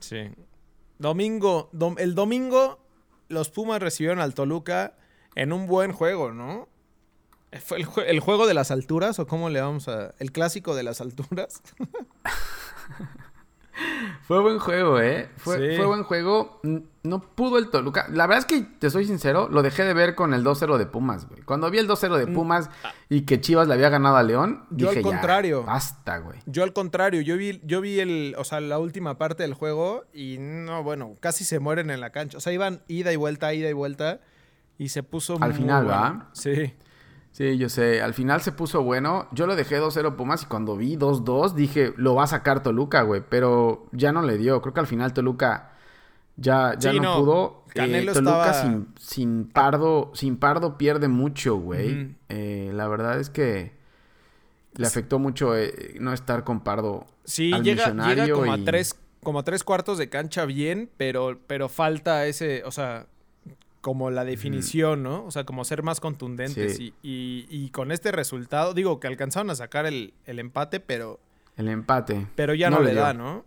[0.00, 0.28] Sí.
[0.98, 2.80] Domingo, dom- el domingo
[3.28, 4.94] los Pumas recibieron al Toluca
[5.36, 6.68] en un buen juego, ¿no?
[7.64, 10.14] ¿Fue el, jue- el juego de las alturas o cómo le vamos a...
[10.18, 11.62] el clásico de las alturas?
[14.22, 15.28] Fue buen juego, ¿eh?
[15.38, 15.76] Fue, Sí.
[15.76, 16.60] fue buen juego.
[17.02, 18.06] No pudo el Toluca.
[18.10, 20.86] La verdad es que, te soy sincero, lo dejé de ver con el 2-0 de
[20.86, 21.42] Pumas, güey.
[21.42, 22.70] Cuando vi el 2-0 de Pumas
[23.08, 24.76] y que Chivas le había ganado a León, Mm.
[24.76, 25.64] Yo al dije ya, contrario.
[25.64, 26.38] basta, güey.
[26.46, 30.04] Yo al contrario, yo vi, yo vi el, o sea, la última parte del juego
[30.12, 32.38] y no, bueno, casi se mueren en la cancha.
[32.38, 34.20] O sea, iban ida y vuelta, ida y vuelta
[34.78, 36.00] y se puso Al muy final, bueno.
[36.00, 36.28] ¿va?
[36.32, 36.74] Sí.
[37.40, 38.02] Sí, yo sé.
[38.02, 39.26] Al final se puso bueno.
[39.32, 43.00] Yo lo dejé 2-0 Pumas y cuando vi 2-2 dije, lo va a sacar Toluca,
[43.00, 43.22] güey.
[43.26, 44.60] Pero ya no le dio.
[44.60, 45.70] Creo que al final Toluca
[46.36, 47.16] ya, ya Sí, no, no.
[47.24, 47.64] pudo.
[47.70, 52.14] Eh, Canelo Toluca estaba- sin, sin Pardo, sin Pardo pierde mucho, güey.
[52.28, 53.72] Eh, la verdad es que
[54.74, 57.06] le afectó mucho eh, no estar con Pardo.
[57.24, 61.38] Sí, al llega, llega como a tres, como a tres cuartos de cancha bien, pero,
[61.46, 63.06] pero falta ese, o sea,
[63.80, 65.24] como la definición, ¿no?
[65.24, 66.76] O sea, como ser más contundentes.
[66.76, 66.94] Sí.
[67.02, 71.18] Y, y- y con este resultado, digo que alcanzaron a sacar el, el empate, pero,
[71.56, 72.26] El empate.
[72.36, 73.00] pero ya no, le dio.
[73.00, 73.44] da, ¿no?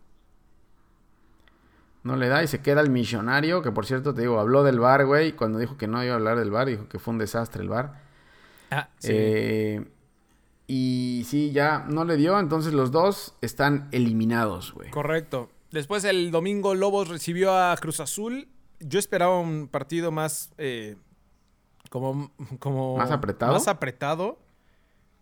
[2.04, 4.80] No le da y se queda el millonario, que por cierto te digo, habló del
[4.80, 5.32] bar, güey.
[5.34, 7.69] Cuando dijo que no iba a hablar del bar, dijo que fue un desastre el
[7.69, 8.02] bar.
[8.72, 9.08] Ah, sí.
[9.13, 9.86] Eh,
[10.67, 14.89] y sí, ya no le dio, entonces los dos están eliminados, güey.
[14.89, 15.50] Correcto.
[15.72, 18.48] Después el domingo Lobos recibió a Cruz Azul.
[18.88, 20.96] Yo esperaba un partido más eh,
[21.89, 23.54] como, como ¿Más apretado?
[23.54, 24.39] Más apretado.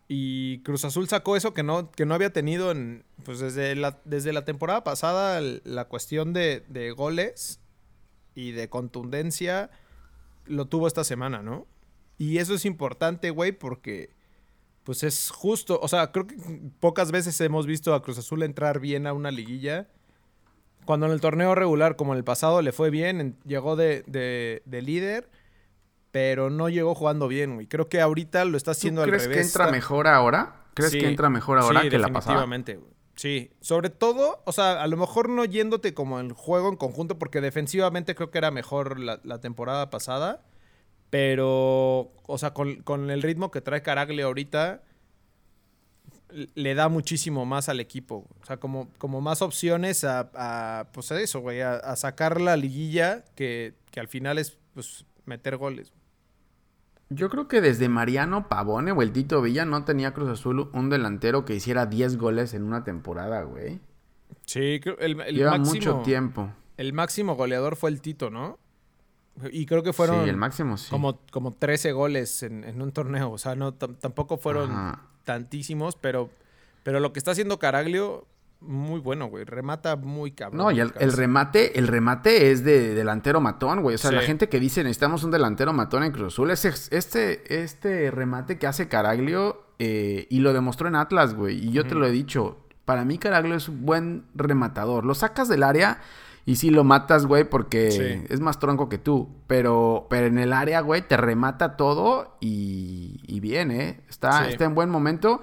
[0.08, 4.02] Y Cruz Azul sacó eso que no, que no había tenido en, pues desde la,
[4.04, 7.62] desde la temporada pasada, la cuestión de, de goles
[8.36, 9.70] y de contundencia
[10.46, 11.66] lo tuvo esta semana, ¿no?
[12.18, 14.14] Y eso es importante, güey, porque
[14.84, 16.36] pues es justo, o sea, creo que
[16.80, 19.88] pocas veces hemos visto a Cruz Azul entrar bien a una liguilla.
[20.86, 24.04] Cuando en el torneo regular, como en el pasado, le fue bien, en- llegó de,
[24.08, 25.30] de- de líder,
[26.12, 27.68] pero no llegó jugando bien, güey.
[27.68, 29.38] Creo que ahorita lo está ¿Tú haciendo al crees revés.
[29.38, 30.56] que entra está- mejor ahora?
[30.74, 32.36] ¿Crees Sí, que entra mejor ahora sí, que la pasada?
[32.42, 32.92] definitivamente, güey.
[33.16, 37.20] Sí, sobre todo, o sea, a lo mejor no yéndote como el juego en conjunto,
[37.20, 40.42] porque defensivamente creo que era mejor la, la temporada pasada,
[41.10, 44.82] pero, o sea, con, con el ritmo que trae Caraglio ahorita,
[46.56, 48.26] le da muchísimo más al equipo.
[48.42, 52.40] O sea, como, como más opciones a, a, pues a eso, güey, a, a sacar
[52.42, 55.92] la liguilla que, que al final es, pues, meter goles.
[57.10, 60.90] Yo creo que desde Mariano Pavone o el Tito Villa no tenía Cruz Azul un
[60.90, 63.82] delantero que hiciera 10 goles en una temporada, güey.
[64.46, 65.74] Sí, creo- el, el Lleva máximo...
[65.76, 66.50] mucho tiempo.
[66.78, 68.58] El máximo goleador fue el Tito, ¿no?
[69.52, 70.90] Y creo que fueron sí, el máximo sí.
[70.90, 73.32] como, como 13 goles en, en un torneo.
[73.32, 75.02] O sea, no tam- tampoco fueron Ajá.
[75.24, 76.30] Tantísimos, pero,
[76.84, 78.26] pero lo que está haciendo Caraglio,
[78.60, 79.44] muy bueno, güey.
[79.44, 80.58] Remata muy cabrón.
[80.60, 83.96] No, y el, remate, el remate es de delantero matón, güey.
[83.96, 84.16] O sea, Sí.
[84.16, 88.60] la gente que dice necesitamos un delantero matón en Cruz Azul, ese, este, este remate
[88.60, 91.58] que hace Caraglio, eh, y lo demostró en Atlas, güey.
[91.58, 95.06] Y yo te lo he dicho, para mí Caraglio es un buen rematador.
[95.06, 96.00] Lo sacas del área
[96.46, 98.26] y sí lo matas, güey, porque Sí.
[98.30, 99.30] es más tronco que tú.
[99.48, 104.02] Pero, pero en el área, güey, te remata todo y, y bien, ¿eh?
[104.10, 104.52] Está, Sí.
[104.52, 105.42] está en buen momento.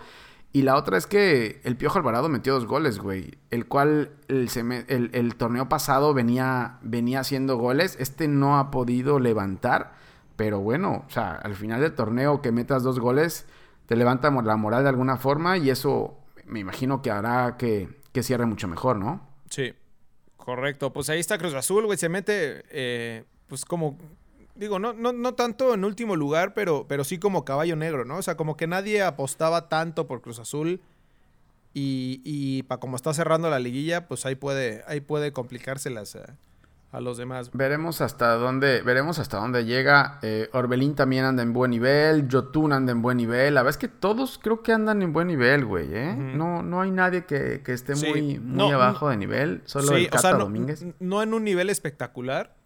[0.51, 3.37] Y la otra es que el Piojo Alvarado metió dos goles, güey.
[3.51, 4.49] El cual el,
[4.89, 7.97] el- el torneo pasado venía, venía haciendo goles.
[8.01, 9.93] Este no ha podido levantar.
[10.37, 13.47] Pero bueno, o sea, al final del torneo que metas dos goles,
[13.87, 15.59] te levanta la moral de alguna forma.
[15.59, 19.21] Y eso me imagino que hará que, que cierre mucho mejor, ¿no?
[19.51, 19.75] Sí,
[20.49, 20.95] correcto.
[20.95, 21.99] Pues ahí está Cruz Azul, güey.
[21.99, 23.99] Se mete, eh, pues como...
[24.55, 28.17] Digo, no, no, no tanto en último lugar, pero, pero sí como caballo negro, ¿no?
[28.17, 30.81] O sea, como que nadie apostaba tanto por Cruz Azul.
[31.75, 36.39] Y, y para como está cerrando la liguilla, pues ahí puede, ahí puede complicárselas a,
[36.90, 37.51] a los demás.
[37.53, 40.18] Veremos hasta dónde, veremos hasta dónde llega.
[40.22, 42.29] Eh, Orbelín también anda en buen nivel.
[42.31, 43.55] Jotun anda en buen nivel.
[43.55, 45.88] La verdad es que todos creo que andan en buen nivel, güey.
[45.92, 46.14] ¿eh?
[46.16, 48.09] No, no hay nadie que, que esté Sí.
[48.09, 49.61] muy, muy No, abajo de nivel.
[49.66, 50.85] Solo Sí, el Cata no, Domínguez.
[50.98, 52.57] no en un nivel espectacular,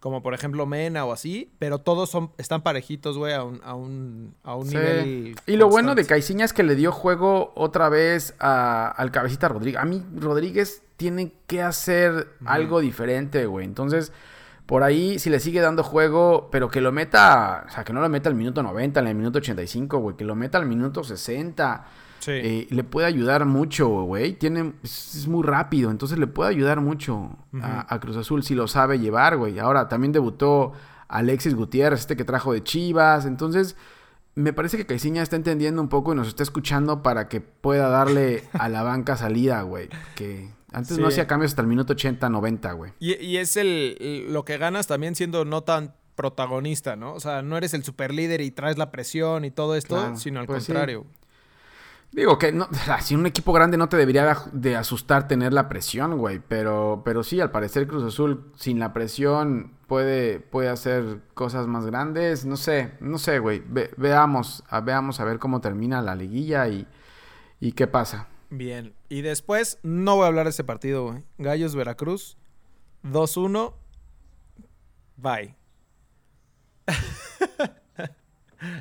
[0.00, 3.74] como por ejemplo Mena o así, pero todos son, están parejitos, güey, a un, a
[3.76, 4.76] un, a un Sí.
[4.76, 5.36] nivel.
[5.46, 6.04] Y lo bueno de.
[6.04, 9.80] Caiciña es que le dio juego otra vez a- al cabecita Rodríguez.
[9.80, 13.66] A mí Rodríguez tiene que hacer algo diferente, güey.
[13.66, 14.12] Entonces,
[14.66, 18.00] por ahí, si le sigue dando juego, pero que lo meta, o sea, que no
[18.00, 21.02] lo meta al minuto 90, en el minuto 85, güey, que lo meta al minuto
[21.02, 21.84] 60.
[22.20, 22.30] Sí.
[22.30, 24.34] eh, le puede ayudar mucho, güey.
[24.34, 28.68] Tiene, es, muy rápido, entonces le puede ayudar mucho a, a Cruz Azul si lo
[28.68, 29.58] sabe llevar, güey.
[29.58, 30.72] Ahora también debutó
[31.08, 33.26] Alexis Gutiérrez, este que trajo de Chivas.
[33.26, 33.74] Entonces,
[34.36, 37.88] me parece que Caiciña está entendiendo un poco y nos está escuchando para que pueda
[37.88, 39.88] darle a la banca salida, güey.
[40.14, 42.92] Que antes no hacía cambios hasta el minuto 80, 90, güey.
[42.98, 47.14] Y, y es el, lo que ganas también siendo no tan protagonista, ¿no?
[47.14, 50.16] O sea, no eres el super líder y traes la presión y todo esto, Claro,
[50.16, 50.72] sino al pues sí.
[50.72, 51.06] contrario.
[52.12, 52.68] Digo que no,
[53.00, 56.40] si un equipo grande no te debería de asustar tener la presión, güey.
[56.46, 61.86] Pero, pero sí, al parecer Cruz Azul sin la presión puede, puede hacer cosas más
[61.86, 62.44] grandes.
[62.44, 63.62] No sé, no sé, güey.
[63.96, 66.86] veamos, a, veamos a ver cómo termina la liguilla y,
[67.60, 68.28] y qué pasa.
[68.52, 68.94] Bien.
[69.08, 71.24] Y después, no voy a hablar de ese partido, güey.
[71.38, 72.36] Gallos Veracruz,
[73.02, 73.72] 2-1.
[75.16, 75.56] Bye.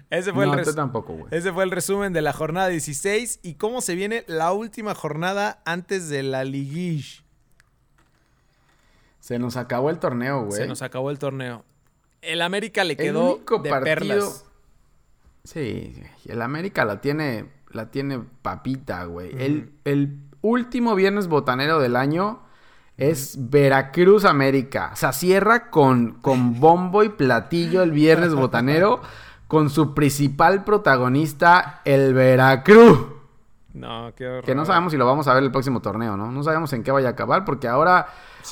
[0.09, 3.95] ese, fue el tampoco, ese fue el resumen de la jornada 16 y cómo se
[3.95, 7.23] viene la última jornada antes de la liguilla.
[9.21, 10.59] Se nos acabó el torneo, güey.
[10.59, 11.63] Se nos acabó el torneo.
[12.21, 14.43] El América le quedó de perlas.
[15.45, 15.95] Sí,
[16.25, 19.31] el América la tiene, la tiene papita, güey.
[19.37, 22.39] el, el, último viernes botanero del año
[22.97, 24.89] es Veracruz América.
[24.93, 29.01] O sea, cierra con, con bombo y platillo el viernes botanero
[29.47, 33.07] con su principal protagonista, el Veracruz.
[33.73, 34.43] No, qué horror.
[34.43, 36.31] Que no sabemos si lo vamos a ver el próximo torneo, ¿no?
[36.31, 38.07] No sabemos en qué vaya a acabar porque ahora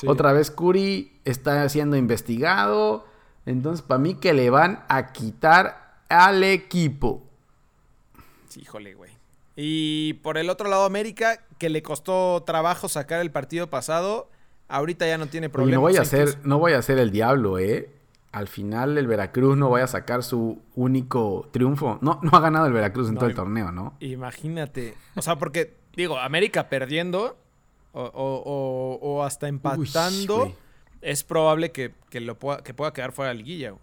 [0.06, 3.06] otra vez Curi está siendo investigado.
[3.46, 7.29] Entonces, para mí que le van a quitar al equipo.
[8.56, 9.10] Híjole, güey.
[9.56, 14.30] Y por el otro lado, América, que le costó trabajo sacar el partido pasado,
[14.68, 15.76] ahorita ya no tiene problema.
[15.76, 17.90] no voy a ser, no voy a ser el diablo, ¿eh?
[18.32, 21.98] Al final el Veracruz no vaya a sacar su único triunfo.
[22.00, 23.94] No, no ha ganado el Veracruz en todo el torneo, ¿no?
[23.98, 24.94] Imagínate.
[25.16, 27.36] O sea, porque, digo, América perdiendo
[27.92, 30.54] o, hasta empatando,
[31.00, 33.74] es probable que, lo pueda, que pueda quedar fuera de la liguilla.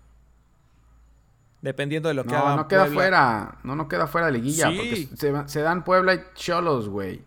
[1.61, 2.55] Dependiendo de lo que no, haga.
[2.55, 3.57] No, queda fuera.
[3.63, 4.67] No, no queda fuera de liguilla.
[4.67, 5.09] Porque
[5.47, 7.21] se, dan Puebla y Cholos, güey.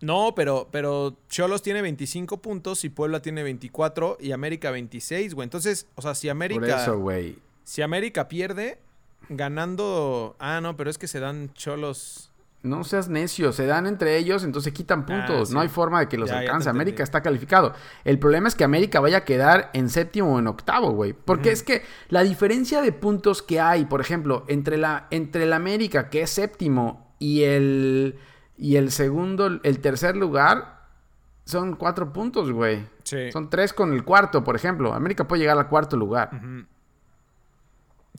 [0.00, 5.44] No, pero, pero Cholos tiene 25 puntos y Puebla tiene 24 y América 26, güey.
[5.44, 6.60] Entonces, o sea, si América.
[6.60, 7.38] Por eso, güey.
[7.64, 8.78] Si América pierde,
[9.28, 10.36] ganando.
[10.38, 12.30] Ah, no, pero es que se dan Cholos.
[12.62, 15.50] No seas necio, se dan entre ellos, entonces quitan ah, puntos.
[15.52, 16.68] No hay forma de que los alcance.
[16.68, 17.74] América está calificado.
[18.04, 21.12] El problema es que América vaya a quedar en séptimo o en octavo, güey.
[21.12, 25.52] Porque es que la diferencia de puntos que hay, por ejemplo, entre la, entre el
[25.52, 28.18] América, que es séptimo, y el,
[28.56, 30.76] y el segundo, el tercer lugar,
[31.44, 32.84] son cuatro puntos, güey.
[33.32, 34.92] Son tres con el cuarto, por ejemplo.
[34.92, 36.30] América puede llegar al cuarto lugar.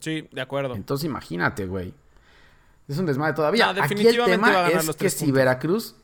[0.00, 0.74] Sí, de acuerdo.
[0.74, 1.92] Entonces imagínate, güey.
[2.88, 3.68] Es un desmadre todavía.
[3.68, 5.94] Aquí el tema es que si Veracruz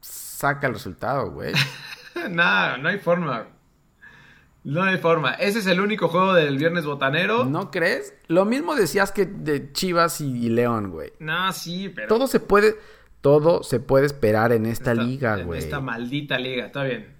[0.00, 1.52] saca el resultado, güey.
[2.30, 3.46] Nada, no hay forma.
[4.64, 5.34] No hay forma.
[5.34, 7.44] Ese es el único juego del viernes botanero.
[7.44, 8.14] ¿No crees?
[8.28, 11.12] Lo mismo decías que de Chivas y León, güey.
[11.18, 12.08] No, sí, pero.
[12.08, 12.76] Todo se puede.
[13.20, 15.58] Todo se puede esperar en esta, liga, güey.
[15.58, 17.14] En esta maldita liga, está bien.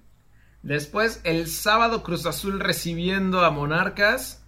[0.61, 4.44] Después, el sábado Cruz Azul recibiendo a Monarcas.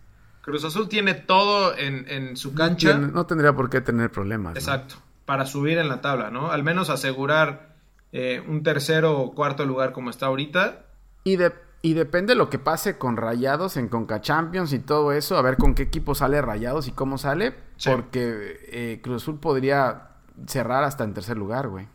[0.48, 2.98] Cruz Azul tiene todo en, su cancha.
[2.98, 4.56] No, tendría por qué tener problemas.
[4.56, 4.96] Exacto.
[5.26, 6.52] Para subir en la tabla, ¿no?
[6.52, 7.76] Al menos asegurar
[8.14, 10.86] eh, un tercero o cuarto lugar como está ahorita.
[11.26, 15.12] Y, de, y depende de lo que pase con Rayados en Conca Champions y todo
[15.12, 15.36] eso.
[15.36, 17.54] A ver con qué equipo sale Rayados y cómo sale.
[17.84, 20.12] Porque eh, Cruz Azul podría
[20.46, 21.90] cerrar hasta en tercer lugar, güey.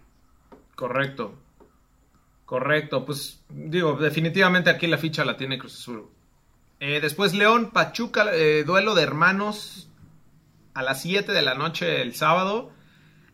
[0.75, 1.33] Correcto.
[2.45, 3.07] Correcto.
[3.07, 6.12] Pues digo, definitivamente aquí la ficha la tiene Cruz Azul.
[6.85, 9.89] Eh, después León, Pachuca, eh, duelo de hermanos
[10.75, 12.73] a las 7 de la noche el sábado.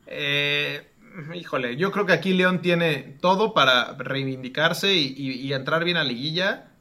[0.07, 0.86] Eh,
[1.34, 6.72] híjole, yo creo que aquí León tiene todo para reivindicarse y, entrar bien a liguilla.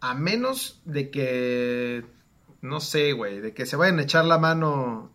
[0.00, 2.04] A menos de que,
[2.60, 5.12] no sé, güey, de que se vayan a echar la mano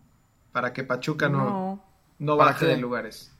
[0.54, 1.84] para que Pachuca no,
[2.20, 3.34] no, baje de lugares.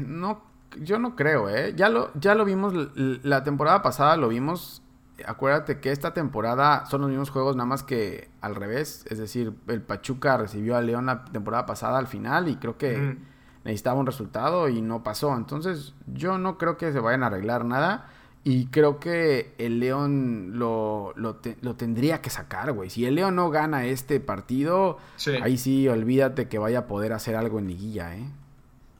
[0.00, 0.44] no,
[0.82, 1.72] yo no creo, ¿eh?
[1.74, 4.82] Ya lo, ya lo vimos, la temporada pasada lo vimos
[5.26, 9.04] acuérdate que esta temporada son los mismos juegos, nada más que al revés.
[9.08, 13.16] Es decir, el Pachuca recibió a León la temporada pasada al final y creo que
[13.64, 15.36] necesitaba un resultado y no pasó.
[15.36, 18.08] Entonces, yo no creo que se vayan a arreglar nada.
[18.46, 21.36] Y creo que el León lo, lo,
[21.76, 22.90] tendría que sacar, güey.
[22.90, 24.98] Si el León no gana este partido,
[25.42, 28.28] ahí sí, olvídate que vaya a poder hacer algo en liguilla, ¿eh?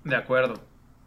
[0.05, 0.55] De acuerdo.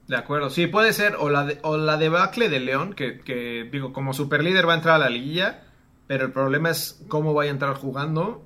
[0.08, 3.92] De acuerdo, sí, puede ser o la, de, o la debacle de León, que, digo,
[3.92, 5.66] como superlíder va a entrar a la liguilla,
[6.08, 8.46] pero el problema es cómo va a entrar jugando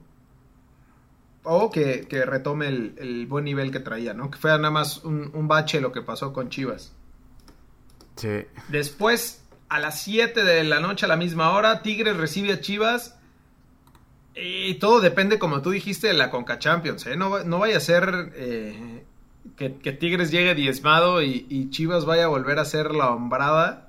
[1.44, 4.32] o que, retome el, buen nivel que traía, ¿no?
[4.32, 6.94] Que fue nada más un, bache lo que pasó con Chivas.
[8.16, 8.46] Sí.
[8.70, 13.18] Después, a las 7 de la noche, a la misma hora, Tigres recibe a Chivas.
[14.34, 17.18] Y todo depende, como tú dijiste, de la Conca Champions, ¿eh?
[17.18, 19.04] No, no vaya a ser eh,
[19.56, 23.88] que, Tigres llegue diezmado y, Chivas vaya a volver a ser la hombrada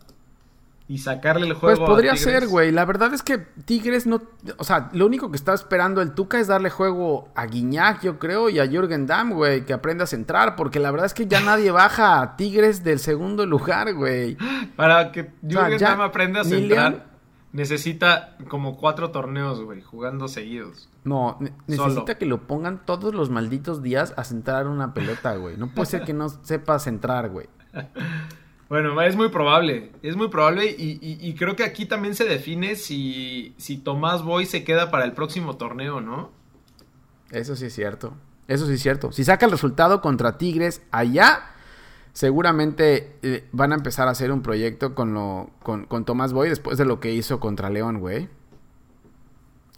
[0.89, 1.79] y sacarle el juego.
[1.79, 2.41] Pues podría a Tigres.
[2.41, 2.71] ser, güey.
[2.71, 4.23] La verdad es que Tigres no.
[4.59, 8.19] O sea, lo único que está esperando el Tuca es darle juego a Guiñac, yo
[8.19, 10.57] creo, y a Jürgen Damm, güey, que aprenda a centrar.
[10.57, 14.37] Porque la verdad es que ya nadie baja a Tigres del segundo lugar, güey.
[14.77, 17.07] Para que Jürgen ya Damm aprenda a centrar,
[17.53, 20.89] necesita como cuatro torneos, güey, jugando seguidos.
[21.05, 21.89] No, ne- Solo.
[21.89, 25.57] necesita que lo pongan todos los malditos días a centrar una pelota, güey.
[25.57, 27.49] No puede ser que no sepa centrar, güey.
[28.69, 32.25] Bueno, es muy probable, es muy probable y, y- y creo que aquí también se
[32.25, 36.31] define si, si Tomás Boy se queda para el próximo torneo, ¿no?
[37.31, 38.15] Eso sí es cierto.
[38.49, 39.13] Eso sí es cierto.
[39.13, 41.51] Si saca el resultado contra Tigres allá,
[42.13, 46.49] seguramente eh, van a empezar a hacer un proyecto con, lo, con, con Tomás Boy
[46.49, 48.29] después de lo que hizo contra León, güey.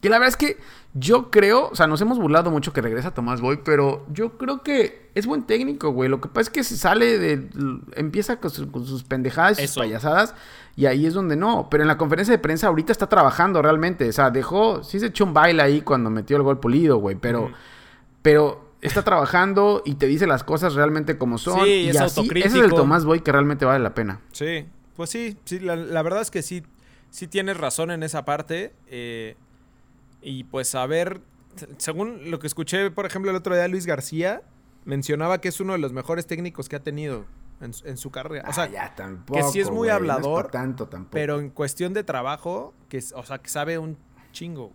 [0.01, 0.59] Que la verdad es que
[0.93, 4.62] yo creo, o sea, nos hemos burlado mucho que regresa Tomás Boy, pero yo creo
[4.62, 6.11] que es buen técnico, güey.
[6.11, 7.49] Lo que pasa es que se sale de.
[7.97, 10.35] empieza con, su- con sus pendejadas y sus payasadas,
[10.76, 11.68] y ahí es donde no.
[11.70, 14.07] Pero en la conferencia de prensa ahorita está trabajando realmente.
[14.07, 14.82] O sea, dejó.
[14.82, 17.51] Sí se echó un baile ahí cuando metió el gol pulido, güey, pero.
[18.20, 21.64] Pero está trabajando y te dice las cosas realmente como son.
[21.64, 22.49] Sí, y es así, autocrítico.
[22.49, 24.20] ese es el Tomás Boy que realmente vale la pena.
[24.32, 24.66] Sí,
[24.97, 26.62] pues sí, sí la, la verdad es que sí,
[27.11, 28.72] sí tienes razón en esa parte.
[28.89, 29.37] eh,
[30.22, 31.20] y pues a ver,
[31.78, 34.43] según lo que escuché, por ejemplo, el otro día Luis García
[34.85, 37.26] mencionaba que es uno de los mejores técnicos que ha tenido
[37.61, 38.49] en, su- en su carrera.
[38.49, 39.39] O sea, Ah, ya tampoco.
[39.39, 41.12] que sí es muy no hablador, tanto tampoco.
[41.12, 43.97] pero en cuestión de trabajo, que o sea, que sabe un
[44.32, 44.72] chingo.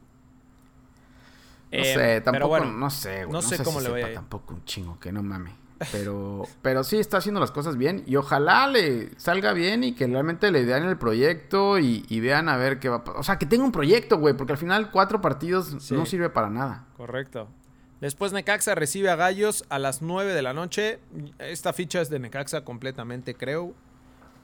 [1.72, 3.32] No Eh, sé, tampoco, bueno, no sé, güey.
[3.32, 4.16] no sé cómo si le vaya sepa a ir.
[4.16, 5.52] tampoco un chingo, que no mame.
[5.92, 10.08] Pero, pero sí está haciendo las cosas bien y ojalá le salga bien y que
[10.08, 13.20] realmente le den el proyecto y, y vean a ver qué va a pasar.
[13.20, 15.94] O sea, que tenga un proyecto, güey, porque al final cuatro partidos Sí.
[15.94, 16.86] no sirve para nada.
[16.98, 17.48] Correcto.
[18.02, 21.00] Después Necaxa recibe a Gallos a las 9 de la noche.
[21.38, 23.74] Esta ficha es de Necaxa completamente, creo.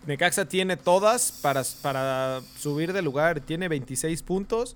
[0.06, 3.40] Necaxa tiene todas para, para subir de lugar.
[3.40, 4.76] Tiene 26 puntos.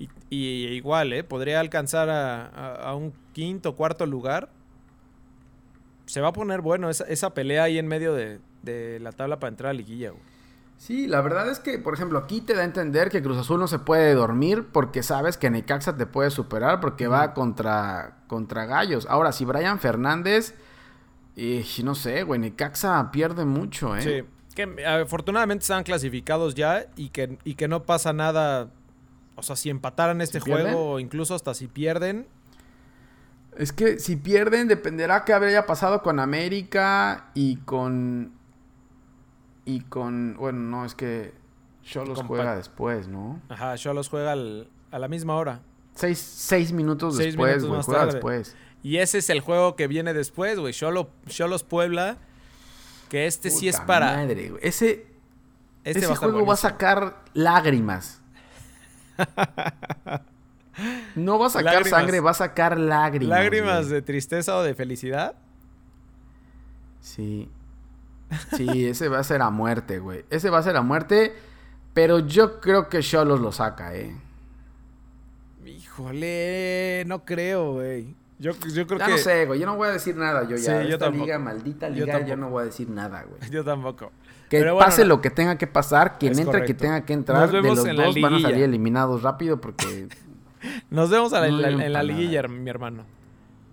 [0.00, 1.22] Y, y igual, ¿eh?
[1.22, 4.48] Podría alcanzar a, a- a un quinto, cuarto lugar.
[6.06, 9.38] Se va a poner bueno esa, esa pelea ahí en medio de, de la tabla
[9.38, 10.22] para entrar a liguilla, güey.
[10.76, 13.60] Sí, la verdad es que, por ejemplo, aquí te da a entender que Cruz Azul
[13.60, 18.64] no se puede dormir porque sabes que Necaxa te puede superar porque va contra, contra
[18.64, 19.06] Gallos.
[19.10, 20.54] Ahora, si Brian Fernández,
[21.36, 24.00] eh, no sé, güey, Necaxa pierde mucho, ¿eh?
[24.00, 24.24] Sí.
[24.54, 28.70] Que eh, afortunadamente están clasificados ya y que, y que no pasa nada.
[29.40, 32.26] O sea, si empataran este juego, o incluso hasta si pierden,
[33.56, 38.32] Es que si pierden, dependerá qué habría pasado con América y con.
[39.64, 40.36] Y con.
[40.38, 41.34] Bueno, no, es que.
[41.82, 43.40] Cholos juega después, ¿no?
[43.48, 45.62] ajá, Cholos juega al- a la misma hora.
[45.94, 47.82] Seis, seis minutos Seis después, minutos güey.
[47.82, 48.12] Juega tarde.
[48.14, 48.56] después.
[48.82, 50.72] Y ese es el juego que viene después, güey.
[50.72, 52.18] Cholo- Cholos Puebla.
[53.08, 54.14] Que este sí es para.
[54.16, 54.60] Madre, güey.
[54.62, 55.06] Ese,
[55.82, 58.19] Este ese va juego va a sacar lágrimas.
[61.14, 62.00] No va a sacar Lágrimas.
[62.00, 63.38] sangre, va a sacar lágrimas.
[63.38, 63.94] Lágrimas güey.
[63.94, 65.34] de tristeza o de felicidad.
[67.00, 67.50] Sí.
[68.56, 70.24] Sí, ese va a ser a muerte, güey.
[70.30, 71.34] Ese va a ser a muerte.
[71.92, 74.14] Pero yo creo que Cholos lo saca, eh.
[75.66, 78.14] Híjole, no creo, güey.
[78.40, 79.12] Yo, yo creo Ya que.
[79.12, 79.60] no sé, güey.
[79.60, 80.80] Yo no voy a decir nada, yo ya.
[80.82, 81.24] Sí, yo Esta tampoco.
[81.26, 82.36] liga, maldita Yo liga, yo, tampoco.
[82.36, 83.38] no voy a decir nada, güey.
[83.50, 84.10] Yo tampoco.
[84.48, 86.82] Que Pero pase lo que tenga que pasar, quien Es entre que correcto.
[86.82, 90.08] tenga que entrar, de los en dos van a salir eliminados rápido porque
[90.90, 93.04] Nos vemos a la- No en la, en liguilla, mi hermano.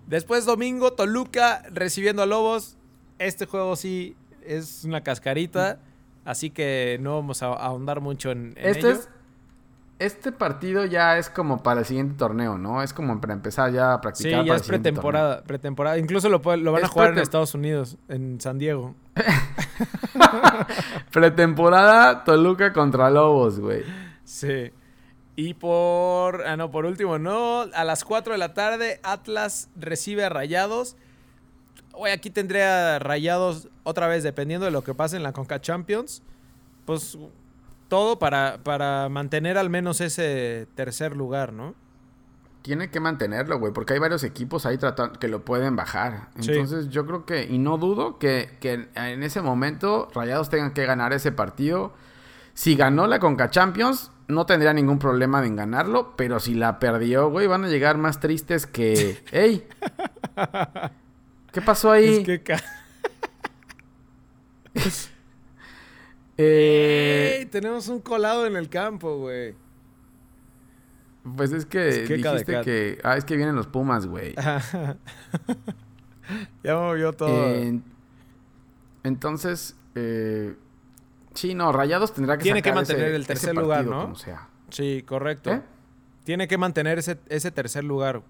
[0.06, 2.76] Después domingo, Toluca recibiendo a Lobos.
[3.18, 4.16] Este juego sí
[4.46, 5.80] es una cascarita.
[6.24, 8.90] Así que no vamos a ahondar mucho en, en este ello.
[9.00, 9.08] es
[9.98, 12.82] este partido ya es como para el siguiente torneo, ¿no?
[12.82, 15.98] Es como para empezar ya a Sí, practicar ya para es pretemporada, pretemporada.
[15.98, 18.94] Incluso lo, van a jugar en Estados Unidos, en San Diego.
[21.12, 23.82] Pretemporada Toluca contra Lobos, güey.
[24.24, 24.70] Sí.
[25.34, 26.46] Y por.
[26.46, 27.62] Ah, no, por último, no.
[27.74, 30.96] A las 4 de la tarde, Atlas recibe a Rayados.
[31.92, 35.60] Hoy aquí tendré a Rayados otra vez, dependiendo de lo que pase en la Conca
[35.60, 36.22] Champions.
[36.84, 37.18] Pues
[37.88, 41.74] todo para, para mantener al menos ese tercer lugar, ¿no?
[42.62, 46.28] Tiene que mantenerlo, güey, porque hay varios equipos ahí tratando que lo pueden bajar.
[46.38, 46.52] Sí.
[46.52, 50.84] Entonces yo creo que, y no dudo que, que en ese momento Rayados tengan que
[50.84, 51.92] ganar ese partido.
[52.54, 57.30] Si ganó la Conca Champions, no tendría ningún problema en ganarlo, pero si la perdió,
[57.30, 59.22] güey, van a llegar más tristes que...
[59.32, 59.66] ¡Ey!
[61.52, 62.24] ¿Qué pasó ahí?
[62.26, 62.56] Es que.
[66.40, 66.87] Eh.
[67.48, 69.54] Tenemos un colado en el campo, güey.
[71.36, 72.98] pues es que Es que dijiste que...
[73.04, 74.34] Ah, es que vienen los Pumas, güey.
[76.62, 77.46] ya movió todo.
[77.46, 77.80] Eh,
[79.04, 80.56] entonces, eh,
[81.34, 84.02] Sí, no, Rayados tendrá que Tiene que sacar ese- mantener el tercer lugar, ¿no?
[84.02, 84.48] como sea.
[84.70, 85.52] Sí, correcto.
[85.52, 85.62] ¿Eh?
[86.24, 88.22] Tiene que mantener ese, ese tercer lugar,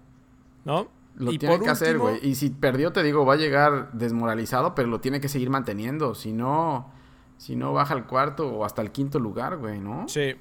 [0.63, 0.89] ¿no?
[1.15, 2.19] Lo Y tiene por que hacer, güey.
[2.21, 6.13] Y si perdió, te digo, va a llegar desmoralizado, pero lo tiene que seguir manteniendo.
[6.13, 6.91] Si no,
[7.39, 10.09] si no baja al cuarto o hasta el quinto lugar, güey, ¿no?
[10.09, 10.35] Sí.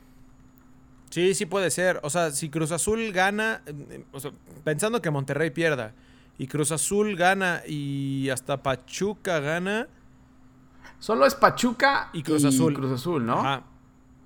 [1.10, 2.00] Sí, sí puede ser.
[2.02, 4.32] O sea, si Cruz Azul gana, eh, o sea,
[4.64, 5.94] pensando que Monterrey pierda,
[6.38, 9.86] y Cruz Azul gana y hasta Pachuca gana,
[10.98, 12.74] Solo es Pachuca Y Cruz Azul.
[12.74, 13.38] Cruz Azul, ¿no?
[13.38, 13.62] ajá.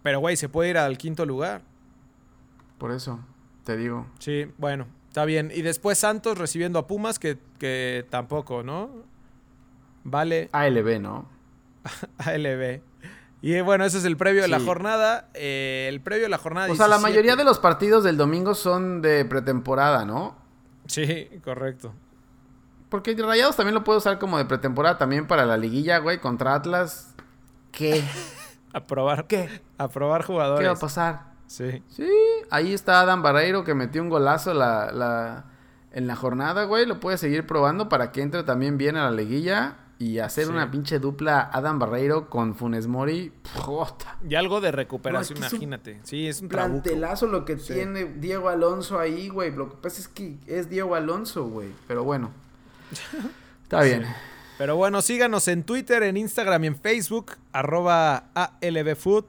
[0.02, 1.60] Pero güey, se puede ir al quinto lugar.
[2.78, 3.20] Por eso,
[3.64, 4.06] te digo.
[4.18, 5.52] Sí, bueno, está bien.
[5.54, 8.90] Y después Santos recibiendo a Pumas, que, que tampoco, ¿no?
[10.04, 11.28] Vale, ALB, ¿no?
[12.18, 12.80] ALB.
[13.40, 15.28] Y eh, bueno, ese es el previo de la jornada.
[15.34, 16.70] eh, el previo de la jornada.
[16.70, 17.02] O sea, la 17.
[17.10, 20.36] mayoría de los partidos del domingo son de pretemporada, ¿no?
[20.86, 21.92] Sí, correcto.
[22.88, 26.54] Porque Rayados también lo puede usar como de pretemporada también para la liguilla, güey, contra
[26.54, 27.14] Atlas.
[27.72, 28.04] ¿Qué?
[28.74, 29.26] A probar.
[29.26, 29.60] ¿Qué?
[29.76, 30.62] A probar jugadores.
[30.62, 31.32] ¿Qué va a pasar?
[31.46, 31.82] Sí.
[31.88, 32.08] Sí,
[32.50, 35.44] ahí está Adam Barreiro que metió un golazo la, la-
[35.90, 36.86] en la jornada, güey.
[36.86, 40.50] Lo puede seguir probando para que entre también bien a la liguilla y hacer Sí.
[40.50, 43.32] una pinche dupla Adam Barreiro con Funes Mori.
[43.64, 44.18] Puta.
[44.28, 46.00] Y algo de recuperación, No, es que es un imagínate.
[46.02, 46.82] Sí, es un trabuco.
[46.82, 47.74] Plantelazo lo que Sí.
[47.74, 49.54] tiene Diego Alonso ahí, güey.
[49.54, 51.68] Lo que pasa es que es Diego Alonso, güey.
[51.86, 52.30] Pero bueno.
[53.62, 54.04] Está bien.
[54.58, 59.24] Pero bueno, síganos en Twitter, en Instagram y en Facebook, arroba ALBFood.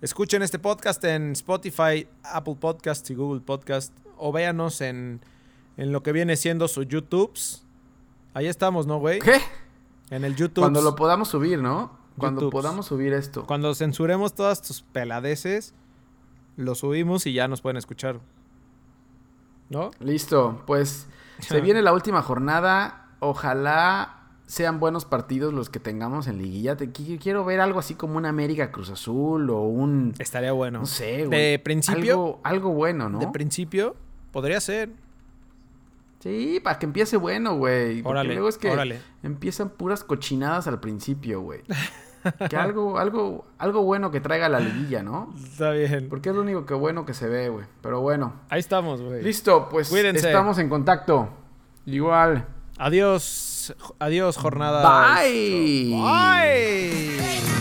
[0.00, 3.92] Escuchen este podcast en Spotify, Apple Podcast y Google Podcast.
[4.16, 5.20] O véanos en,
[5.76, 7.64] en lo que viene siendo sus YouTubes.
[8.32, 9.18] Ahí estamos, ¿no, güey?
[9.18, 9.40] ¿Qué?
[10.10, 10.62] En el YouTube.
[10.62, 11.98] Cuando lo podamos subir, ¿no?
[12.18, 12.52] Cuando YouTubes.
[12.62, 13.46] podamos subir esto.
[13.46, 15.74] Cuando censuremos todas tus peladeces,
[16.56, 18.20] lo subimos y ya nos pueden escuchar.
[19.68, 19.90] ¿No?
[20.00, 21.06] Listo, pues
[21.38, 23.06] se viene la última jornada.
[23.20, 26.76] Ojalá sean buenos partidos los que tengamos en liguilla.
[26.76, 30.80] Te- quiero ver algo así como un América Cruz Azul o un Estaría bueno.
[30.80, 31.38] no sé, güey.
[31.52, 33.20] De principio, algo, algo bueno, ¿no?
[33.20, 33.94] de principio,
[34.32, 34.90] podría ser.
[36.20, 38.02] Sí, para que empiece bueno, güey.
[38.02, 39.00] Porque Órale, luego es que órale.
[39.22, 41.62] empiezan puras cochinadas al principio, güey.
[42.50, 45.32] que algo, algo, algo bueno que traiga la liguilla, ¿no?
[45.42, 46.08] Está bien.
[46.10, 47.64] Porque es lo único que bueno que se ve, güey.
[47.80, 48.34] Pero bueno.
[48.50, 49.22] Ahí estamos, güey.
[49.22, 50.26] Listo, pues Cuídense.
[50.26, 51.30] estamos en contacto.
[51.86, 52.46] Igual.
[52.76, 53.74] Adiós.
[53.98, 55.14] Adiós, jornada.
[55.16, 55.90] Bye.
[55.90, 57.59] Bye.